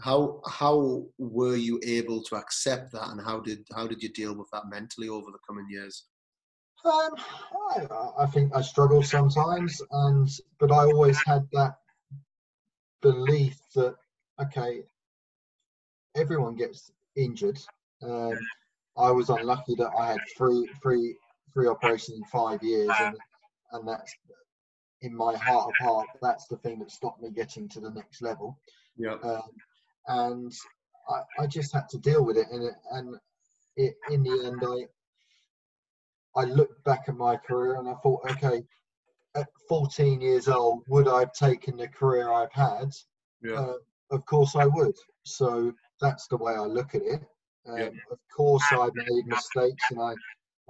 [0.00, 4.34] how how were you able to accept that and how did how did you deal
[4.34, 6.04] with that mentally over the coming years?
[6.84, 7.14] Um,
[7.72, 7.86] I,
[8.20, 10.28] I think i struggled sometimes and
[10.60, 11.78] but i always had that
[13.00, 13.96] belief that
[14.40, 14.82] okay
[16.16, 17.58] everyone gets injured.
[18.02, 18.38] Um,
[18.98, 21.16] i was unlucky that i had three three
[21.56, 23.16] three operations in five years and
[23.72, 24.14] and that's
[25.02, 28.20] in my heart of heart that's the thing that stopped me getting to the next
[28.22, 28.58] level
[28.96, 29.42] yeah um,
[30.08, 30.52] and
[31.08, 32.46] I, I just had to deal with it.
[32.50, 33.16] And and
[33.76, 38.62] it, in the end, I I looked back at my career and I thought, okay,
[39.34, 42.90] at 14 years old, would I have taken the career I've had?
[43.42, 43.54] Yeah.
[43.54, 43.74] Uh,
[44.10, 44.94] of course, I would.
[45.24, 47.22] So that's the way I look at it.
[47.66, 47.88] Um, yeah.
[48.10, 50.14] Of course, I made mistakes and I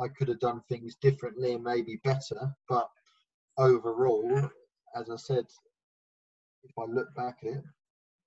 [0.01, 2.55] I could have done things differently and maybe better.
[2.69, 2.89] But
[3.59, 4.51] overall,
[4.95, 5.47] as I said,
[6.65, 7.65] if I look back at it,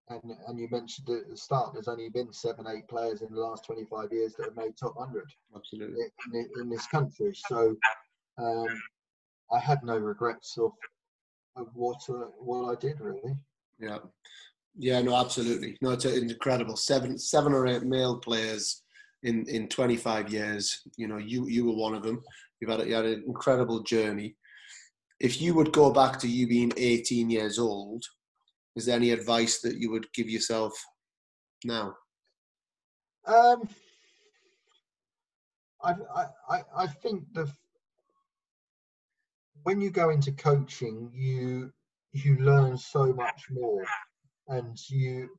[0.09, 3.39] and and you mentioned at the start, there's only been seven, eight players in the
[3.39, 5.24] last 25 years that have made top 100.
[5.55, 6.05] Absolutely.
[6.34, 7.76] In, in this country, so
[8.39, 8.67] um,
[9.51, 10.72] I had no regrets of
[11.55, 13.36] of what uh, what I did really.
[13.80, 13.99] Yeah,
[14.78, 15.78] yeah, no, absolutely.
[15.82, 16.76] No, it's incredible.
[16.76, 18.82] Seven, seven or eight male players
[19.24, 20.82] in in 25 years.
[20.97, 22.22] You know, you you were one of them.
[22.59, 24.36] You've had, you had an incredible journey.
[25.20, 28.03] If you would go back to you being 18 years old,
[28.76, 30.74] is there any advice that you would give yourself
[31.65, 31.93] now?
[33.26, 33.67] Um,
[35.84, 35.93] I,
[36.49, 37.51] I, I think the
[39.63, 41.72] when you go into coaching, you
[42.11, 43.86] you learn so much more,
[44.47, 45.30] and you.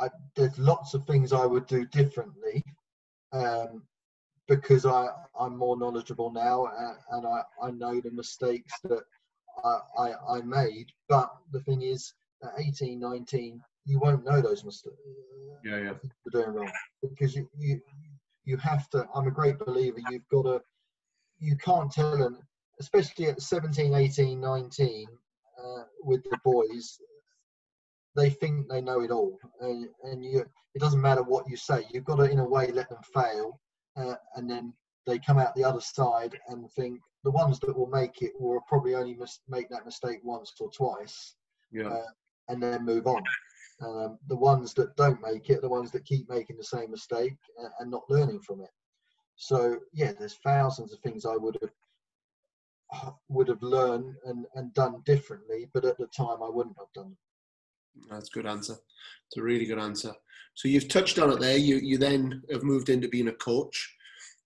[0.00, 2.64] I, there's lots of things I would do differently,
[3.32, 3.82] um,
[4.46, 9.02] because I I'm more knowledgeable now, and, and I I know the mistakes that
[9.64, 10.86] I, I, I made.
[11.08, 14.96] But the thing is, at 18, 19, you won't know those mistakes.
[15.64, 15.92] Yeah, yeah.
[16.02, 16.72] You're doing wrong
[17.02, 17.80] because you, you
[18.44, 19.06] you have to.
[19.14, 19.98] I'm a great believer.
[20.10, 20.62] You've got to.
[21.38, 22.38] You can't tell them,
[22.80, 25.06] especially at 17, 18, 19,
[25.62, 26.98] uh, with the boys.
[28.18, 30.44] They think they know it all, and, and you.
[30.74, 31.86] It doesn't matter what you say.
[31.90, 33.60] You've got to, in a way, let them fail,
[33.96, 34.74] uh, and then
[35.06, 38.60] they come out the other side and think the ones that will make it will
[38.68, 41.36] probably only mis- make that mistake once or twice,
[41.70, 42.10] yeah, uh,
[42.48, 43.22] and then move on.
[43.80, 47.36] Um, the ones that don't make it, the ones that keep making the same mistake
[47.58, 48.70] and, and not learning from it.
[49.36, 51.70] So yeah, there's thousands of things I would have
[52.92, 56.92] uh, would have learned and, and done differently, but at the time I wouldn't have
[56.94, 57.16] done.
[58.10, 58.74] That's a good answer.
[59.26, 60.12] It's a really good answer.
[60.54, 61.56] So you've touched on it there.
[61.56, 63.94] You you then have moved into being a coach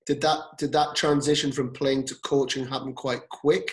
[0.07, 3.73] did that did that transition from playing to coaching happen quite quick?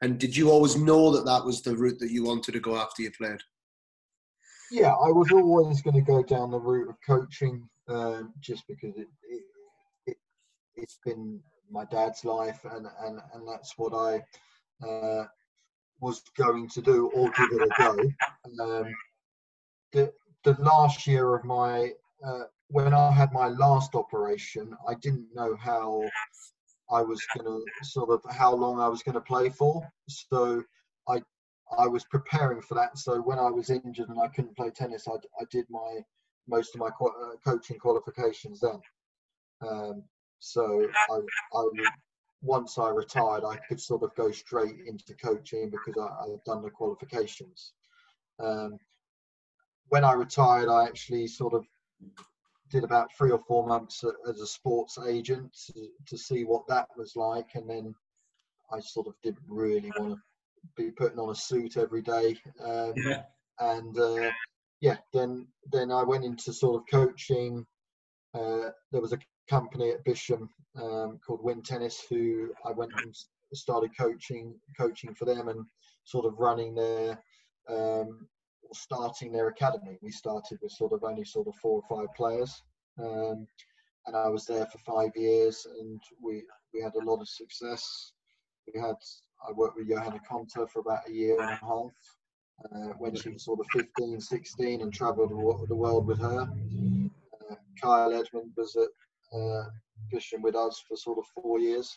[0.00, 2.76] And did you always know that that was the route that you wanted to go
[2.76, 3.40] after you played?
[4.70, 8.96] Yeah, I was always going to go down the route of coaching, um, just because
[8.96, 9.42] it, it,
[10.06, 10.16] it
[10.74, 11.40] it's been
[11.70, 15.26] my dad's life, and and and that's what I uh,
[16.02, 17.96] was going to do or give it a go.
[18.60, 18.92] Um,
[19.92, 20.12] the
[20.44, 21.92] the last year of my
[22.26, 26.02] uh, when I had my last operation, I didn't know how
[26.90, 29.82] I was going to sort of how long I was going to play for.
[30.08, 30.62] So
[31.08, 31.22] I
[31.78, 32.98] I was preparing for that.
[32.98, 36.00] So when I was injured and I couldn't play tennis, I, I did my
[36.48, 38.80] most of my uh, coaching qualifications then.
[39.66, 40.02] Um,
[40.40, 41.20] so I,
[41.54, 41.68] I
[42.42, 46.62] once I retired, I could sort of go straight into coaching because I, had done
[46.62, 47.72] the qualifications.
[48.40, 48.78] Um,
[49.88, 51.64] when I retired, I actually sort of
[52.70, 56.88] did about three or four months as a sports agent to, to see what that
[56.96, 57.94] was like, and then
[58.72, 60.18] I sort of didn't really want to
[60.76, 62.36] be putting on a suit every day.
[62.64, 63.22] Um, yeah.
[63.60, 64.30] And uh,
[64.80, 67.66] yeah, then then I went into sort of coaching.
[68.34, 69.18] Uh, there was a
[69.48, 70.48] company at Bisham
[70.80, 73.14] um, called Win Tennis who I went and
[73.54, 75.64] started coaching coaching for them and
[76.04, 77.18] sort of running their
[77.68, 78.26] um,
[78.72, 79.98] starting their academy.
[80.02, 82.62] We started with sort of only sort of four or five players,
[82.98, 83.46] um,
[84.06, 88.12] and I was there for five years, and we we had a lot of success.
[88.72, 88.96] We had
[89.46, 91.90] I worked with Johanna Konta for about a year and a half
[92.64, 96.42] uh, when she was sort of 15, 16, and travelled the world with her.
[96.42, 98.88] Uh, Kyle Edmund was at
[99.34, 99.64] uh,
[100.10, 101.96] Bisham with us for sort of four years,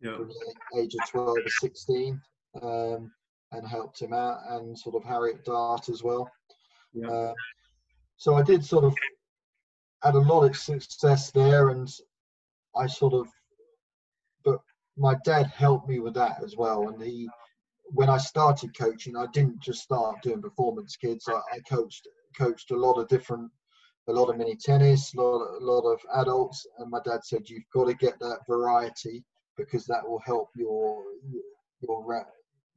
[0.00, 0.16] yeah.
[0.16, 2.20] from the age of 12 to 16,
[2.62, 3.10] um,
[3.52, 6.30] and helped him out, and sort of Harriet Dart as well.
[6.92, 7.08] Yeah.
[7.08, 7.34] Uh,
[8.16, 8.94] so I did sort of
[10.02, 11.88] had a lot of success there, and
[12.76, 13.28] I sort of,
[14.44, 14.60] but
[14.96, 17.28] my dad helped me with that as well, and he.
[17.90, 21.28] When I started coaching, I didn't just start doing performance kids.
[21.28, 23.48] I, I coached coached a lot of different
[24.08, 26.66] a lot of mini tennis, a lot, a lot of adults.
[26.78, 29.24] And my dad said, you've got to get that variety
[29.56, 32.26] because that will help your your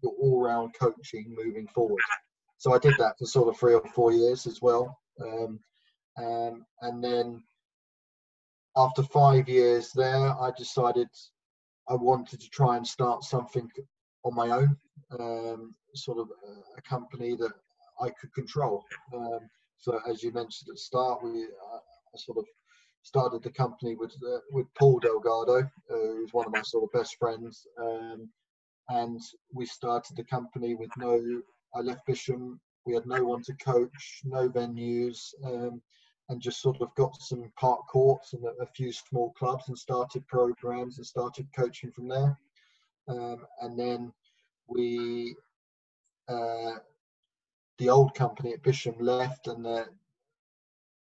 [0.01, 1.99] your all-round coaching moving forward.
[2.57, 4.97] So I did that for sort of three or four years as well.
[5.21, 5.59] Um,
[6.17, 7.43] um, and then
[8.75, 11.07] after five years there, I decided
[11.89, 13.69] I wanted to try and start something
[14.23, 14.77] on my own,
[15.19, 17.51] um, sort of a, a company that
[18.01, 18.83] I could control.
[19.13, 19.49] Um,
[19.79, 22.45] so as you mentioned at the start, we uh, sort of
[23.03, 26.91] started the company with uh, with Paul Delgado, uh, who's one of my sort of
[26.91, 28.29] best friends, um,
[28.89, 29.21] and
[29.53, 31.41] we started the company with no.
[31.73, 32.59] I left Bisham.
[32.85, 35.81] We had no one to coach, no venues, um,
[36.27, 39.77] and just sort of got some park courts and a, a, few small clubs and
[39.77, 42.37] started programs and started coaching from there.
[43.07, 44.13] Um, and then
[44.67, 45.35] we
[46.27, 46.75] uh,
[47.79, 49.65] the old company at Bisham left and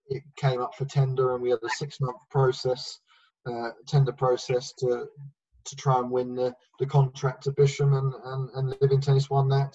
[0.07, 2.99] it came up for tender and we had a six month process,
[3.45, 5.07] uh, tender process to
[5.65, 9.47] to try and win the, the contract at Bisham and, and, and Living Tennis won
[9.47, 9.73] that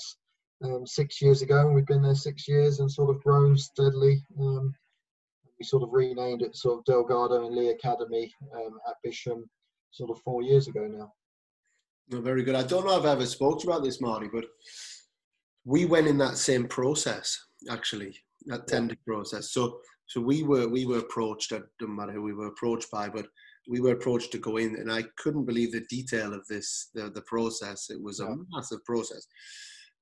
[0.62, 4.22] um, six years ago and we've been there six years and sort of grown steadily.
[4.38, 4.74] Um,
[5.58, 9.48] we sort of renamed it sort of Delgado and Lee Academy um, at Bisham
[9.90, 11.10] sort of four years ago now.
[12.10, 12.54] No, very good.
[12.54, 14.44] I don't know if I've ever spoke about this, Marty, but
[15.64, 17.38] we went in that same process
[17.70, 18.14] actually
[18.46, 19.52] that tender process.
[19.52, 23.08] So so we were we were approached it doesn't matter who we were approached by
[23.08, 23.26] but
[23.68, 27.10] we were approached to go in and i couldn't believe the detail of this the,
[27.10, 27.90] the process.
[27.90, 29.26] It was a massive process.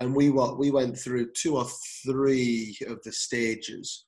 [0.00, 1.66] And we what we went through two or
[2.04, 4.04] three of the stages.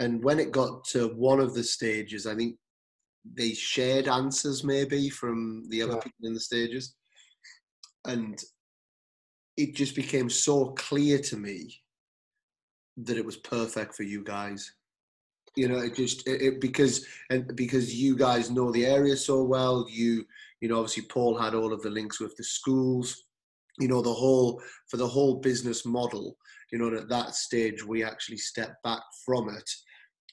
[0.00, 2.56] And when it got to one of the stages i think
[3.36, 6.00] they shared answers maybe from the other yeah.
[6.00, 6.94] people in the stages.
[8.06, 8.38] And
[9.58, 11.82] it just became so clear to me
[12.96, 14.72] that it was perfect for you guys.
[15.56, 19.42] You know it just it, it, because and because you guys know the area so
[19.42, 20.24] well you
[20.60, 23.24] you know obviously paul had all of the links with the schools.
[23.80, 26.36] You know the whole for the whole business model
[26.70, 29.68] you know at that stage we actually stepped back from it.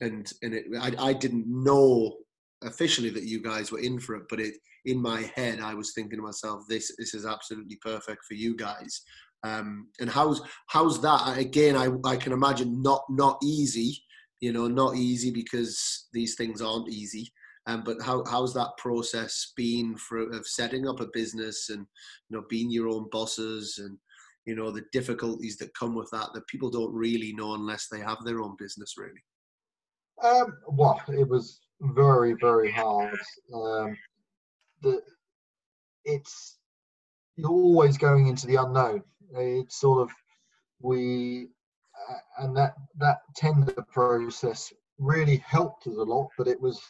[0.01, 2.17] And and it I, I didn't know
[2.63, 4.53] officially that you guys were in for it but it
[4.85, 8.55] in my head, I was thinking to myself, this this is absolutely perfect for you
[8.55, 9.01] guys.
[9.43, 11.37] Um, and how's how's that?
[11.37, 14.01] Again, I I can imagine not not easy.
[14.41, 17.31] You know, not easy because these things aren't easy.
[17.67, 21.85] Um, but how how's that process been for of setting up a business and
[22.29, 23.97] you know being your own bosses and
[24.45, 27.99] you know the difficulties that come with that that people don't really know unless they
[27.99, 29.23] have their own business really
[30.23, 33.17] um well it was very very hard
[33.55, 33.97] um
[34.81, 35.01] the
[36.03, 36.57] it's
[37.35, 39.03] you're always going into the unknown.
[39.33, 40.11] It's sort of
[40.81, 41.49] we
[42.37, 46.29] and that that tender process really helped us a lot.
[46.37, 46.81] But it was,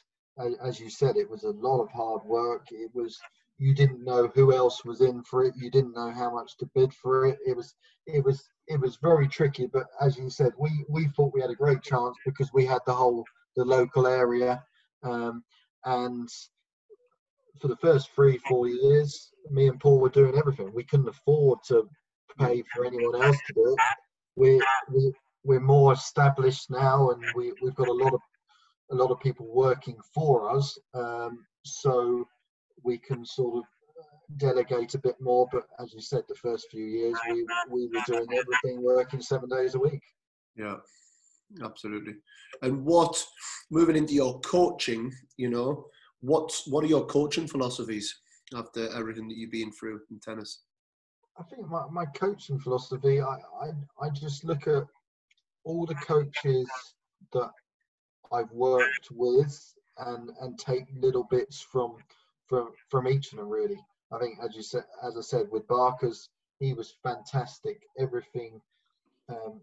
[0.63, 2.67] as you said, it was a lot of hard work.
[2.71, 3.17] It was
[3.57, 5.53] you didn't know who else was in for it.
[5.55, 7.39] You didn't know how much to bid for it.
[7.45, 7.73] It was
[8.05, 9.67] it was it was very tricky.
[9.67, 12.81] But as you said, we we thought we had a great chance because we had
[12.85, 13.23] the whole
[13.55, 14.61] the local area,
[15.03, 15.43] um,
[15.85, 16.27] and
[17.61, 20.71] for the first three four years, me and Paul were doing everything.
[20.73, 21.87] We couldn't afford to
[22.39, 23.79] pay for anyone else to do it.
[24.35, 24.61] We
[24.91, 25.13] we
[25.43, 28.21] we're more established now, and we we've got a lot of
[28.91, 30.77] a lot of people working for us.
[30.93, 32.27] Um, so
[32.83, 33.63] we can sort of
[34.37, 35.47] delegate a bit more.
[35.51, 39.49] But as you said, the first few years we we were doing everything, working seven
[39.49, 40.01] days a week.
[40.55, 40.77] Yeah,
[41.63, 42.15] absolutely.
[42.61, 43.23] And what
[43.71, 45.85] moving into your coaching, you know,
[46.21, 48.15] what what are your coaching philosophies
[48.55, 50.61] after everything that you've been through in tennis?
[51.37, 53.71] I think my, my coaching philosophy, I, I
[54.01, 54.85] I just look at
[55.63, 56.69] all the coaches
[57.33, 57.51] that
[58.31, 61.95] I've worked with and and take little bits from
[62.47, 63.79] from from each of them really.
[64.11, 66.29] I think as you said, as I said, with Barker's,
[66.59, 67.81] he was fantastic.
[67.99, 68.61] Everything.
[69.29, 69.61] Um,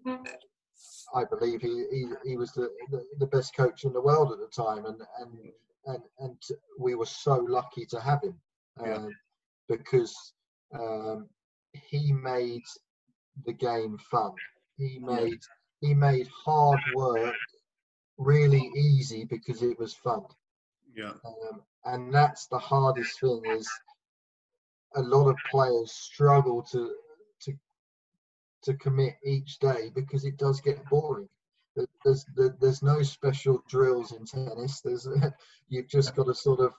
[1.14, 4.38] I believe he, he, he was the, the, the, best coach in the world at
[4.40, 5.52] the time, and and
[5.86, 6.36] and and
[6.78, 8.40] we were so lucky to have him
[8.80, 9.06] um, yeah.
[9.68, 10.14] because
[10.74, 11.28] um,
[11.72, 12.62] he made
[13.46, 14.32] the game fun.
[14.76, 15.40] He made
[15.80, 17.34] he made hard work
[18.18, 20.22] really easy because it was fun.
[20.94, 21.12] Yeah.
[21.24, 23.68] Um, and that's the hardest thing is
[24.94, 26.94] a lot of players struggle to
[27.42, 27.52] to
[28.62, 31.28] to commit each day because it does get boring.
[32.04, 32.26] There's
[32.60, 34.80] there's no special drills in tennis.
[34.80, 35.08] There's
[35.68, 36.72] you've just got to sort of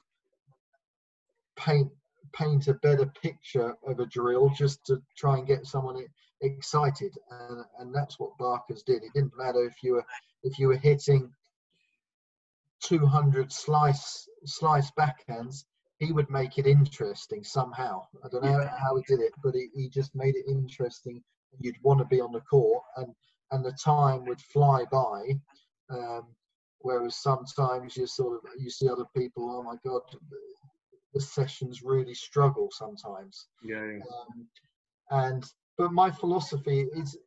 [1.55, 1.91] paint
[2.33, 6.03] paint a better picture of a drill just to try and get someone
[6.41, 9.03] excited, and and that's what Barker's did.
[9.03, 10.05] It didn't matter if you were
[10.43, 11.31] if you were hitting
[12.81, 15.65] 200 slice slice backhands,
[15.99, 18.05] he would make it interesting somehow.
[18.23, 21.23] I don't know how he did it, but he, he just made it interesting.
[21.59, 23.15] You'd want to be on the court, and
[23.53, 25.39] and the time would fly by.
[25.89, 26.27] Um,
[26.79, 30.01] whereas sometimes you sort of you see other people, oh my god,
[31.13, 33.47] the sessions really struggle sometimes.
[33.63, 33.85] Yeah.
[33.85, 33.99] yeah.
[33.99, 34.47] Um,
[35.11, 35.43] and
[35.77, 37.17] but my philosophy is,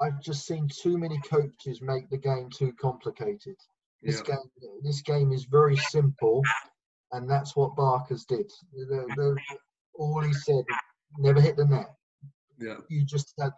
[0.00, 3.56] I've just seen too many coaches make the game too complicated.
[4.02, 4.34] This yeah.
[4.34, 6.42] game, this game is very simple,
[7.12, 8.50] and that's what Barker's did.
[8.72, 9.36] The, the,
[9.94, 10.64] all he said,
[11.18, 11.94] never hit the net.
[12.58, 12.76] Yeah.
[12.88, 13.52] You just had,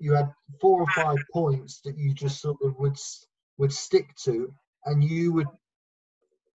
[0.00, 2.96] you had four or five points that you just sort of would
[3.58, 4.52] would stick to,
[4.86, 5.48] and you would,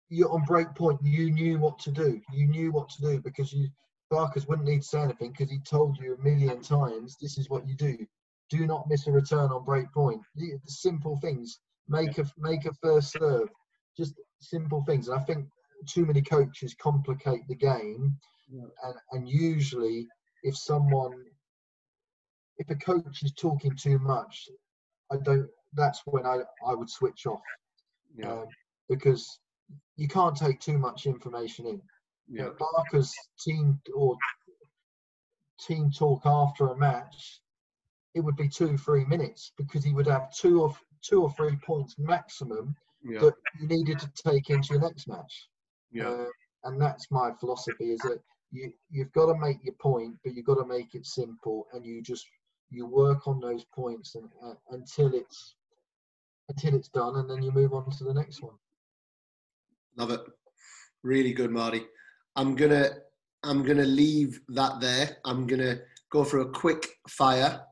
[0.09, 2.21] You're on break point, you knew what to do.
[2.33, 3.69] You knew what to do because you
[4.11, 7.51] Barker's wouldn't need to say anything because he told you a million times this is
[7.51, 7.97] what you do.
[8.51, 10.23] Do not miss a return on break point.
[10.37, 11.59] The, simple things
[11.89, 13.49] make a make a first serve,
[13.97, 15.09] just simple things.
[15.09, 15.47] And I think
[15.89, 18.17] too many coaches complicate the game,
[18.85, 20.07] and and usually
[20.43, 21.15] if someone
[22.59, 24.49] if a coach is talking too much,
[25.11, 25.49] I don't.
[25.75, 27.43] That's when I I would switch off,
[28.17, 28.33] yeah.
[28.33, 28.47] um,
[28.89, 29.41] because
[29.97, 31.83] you can't take too much information in.
[32.29, 32.51] Yeah.
[32.59, 33.13] Barker's
[33.45, 34.17] team or
[35.61, 37.41] team talk after a match,
[38.15, 41.57] it would be two three minutes because he would have two or two or three
[41.57, 43.21] points maximum yeah.
[43.21, 45.49] that you needed to take into your next match.
[45.93, 46.09] Yeah.
[46.09, 46.27] Uh,
[46.65, 48.21] and that's my philosophy: is that
[48.53, 51.85] you you've got to make your point, but you've got to make it simple, and
[51.85, 52.27] you just
[52.75, 55.57] you work on those points and, uh, until it's
[56.49, 58.55] until it's done, and then you move on to the next one.
[59.97, 60.21] Love it.
[61.03, 61.87] Really good, Marty.
[62.37, 62.91] I'm gonna
[63.43, 65.17] I'm gonna leave that there.
[65.25, 65.81] I'm gonna
[66.11, 67.63] go for a quick fire,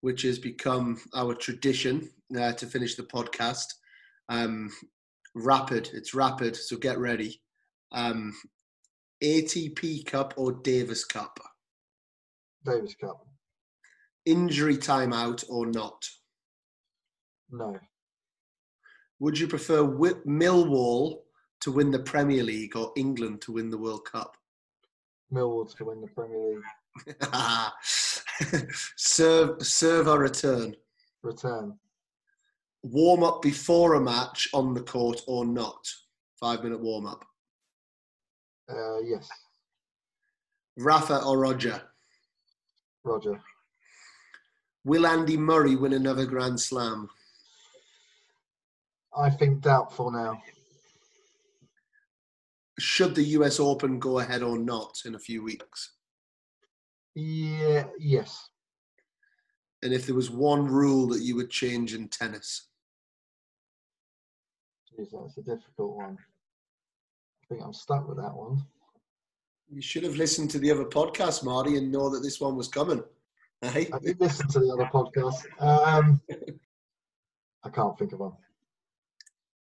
[0.00, 2.08] which has become our tradition
[2.38, 3.66] uh, to finish the podcast.
[4.28, 4.70] Um,
[5.34, 7.40] rapid, it's rapid, so get ready.
[7.92, 8.34] Um,
[9.22, 11.38] ATP Cup or Davis Cup?
[12.64, 13.26] Davis Cup.
[14.24, 16.08] Injury timeout or not?
[17.50, 17.78] No.
[19.20, 21.20] Would you prefer Millwall
[21.60, 24.36] to win the Premier League or England to win the World Cup?
[25.32, 27.22] Millwall to win the Premier League.
[28.96, 30.74] serve, serve or return?
[31.22, 31.78] Return
[32.82, 35.88] warm up before a match on the court or not?
[36.38, 37.24] Five minute warm up.
[38.68, 39.28] Uh, yes.
[40.78, 41.80] Rafa or Roger?
[43.04, 43.40] Roger.
[44.84, 47.08] Will Andy Murray win another Grand Slam?
[49.16, 50.42] I think doubtful now.
[52.78, 55.92] Should the US Open go ahead or not in a few weeks?
[57.14, 58.48] Yeah, yes.
[59.82, 62.68] and if there was one rule that you would change in tennis.
[64.98, 66.16] Jeez, that's a difficult one.
[66.16, 68.62] I think I'm stuck with that one.
[69.68, 72.68] You should have listened to the other podcast, Marty, and know that this one was
[72.68, 73.02] coming.
[73.62, 73.88] Hey?
[73.92, 75.44] I did listen to the other podcast.
[75.60, 76.20] Um,
[77.64, 78.32] I can't think of one.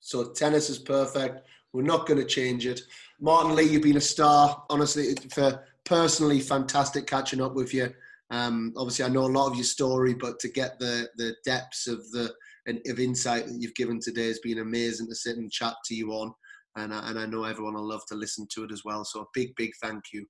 [0.01, 1.47] So tennis is perfect.
[1.73, 2.81] We're not going to change it.
[3.21, 4.65] Martin Lee, you've been a star.
[4.69, 7.93] Honestly, for personally fantastic catching up with you.
[8.31, 11.87] Um, obviously, I know a lot of your story, but to get the the depths
[11.87, 12.33] of the
[12.67, 16.11] of insight that you've given today has been amazing to sit and chat to you
[16.13, 16.33] on,
[16.77, 19.05] and I, and I know everyone will love to listen to it as well.
[19.05, 20.27] So a big, big thank you.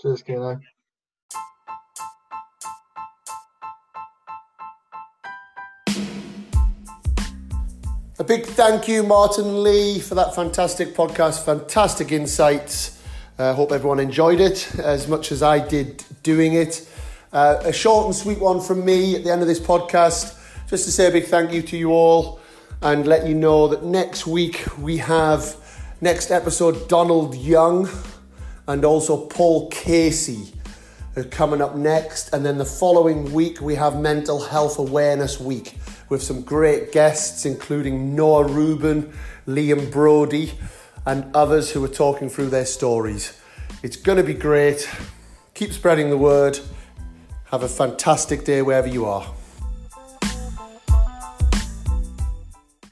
[0.00, 0.58] Cheers, Keno.
[8.20, 13.00] A big thank you, Martin Lee, for that fantastic podcast, fantastic insights.
[13.38, 16.90] I uh, hope everyone enjoyed it as much as I did doing it.
[17.32, 20.36] Uh, a short and sweet one from me at the end of this podcast,
[20.68, 22.40] just to say a big thank you to you all
[22.82, 25.54] and let you know that next week we have
[26.00, 27.88] next episode Donald Young
[28.66, 30.52] and also Paul Casey
[31.30, 32.34] coming up next.
[32.34, 35.76] And then the following week we have Mental Health Awareness Week
[36.08, 39.12] with some great guests, including Noah Rubin,
[39.46, 40.52] Liam Broady,
[41.06, 43.40] and others who are talking through their stories.
[43.82, 44.88] It's going to be great.
[45.54, 46.58] Keep spreading the word.
[47.50, 49.26] Have a fantastic day wherever you are.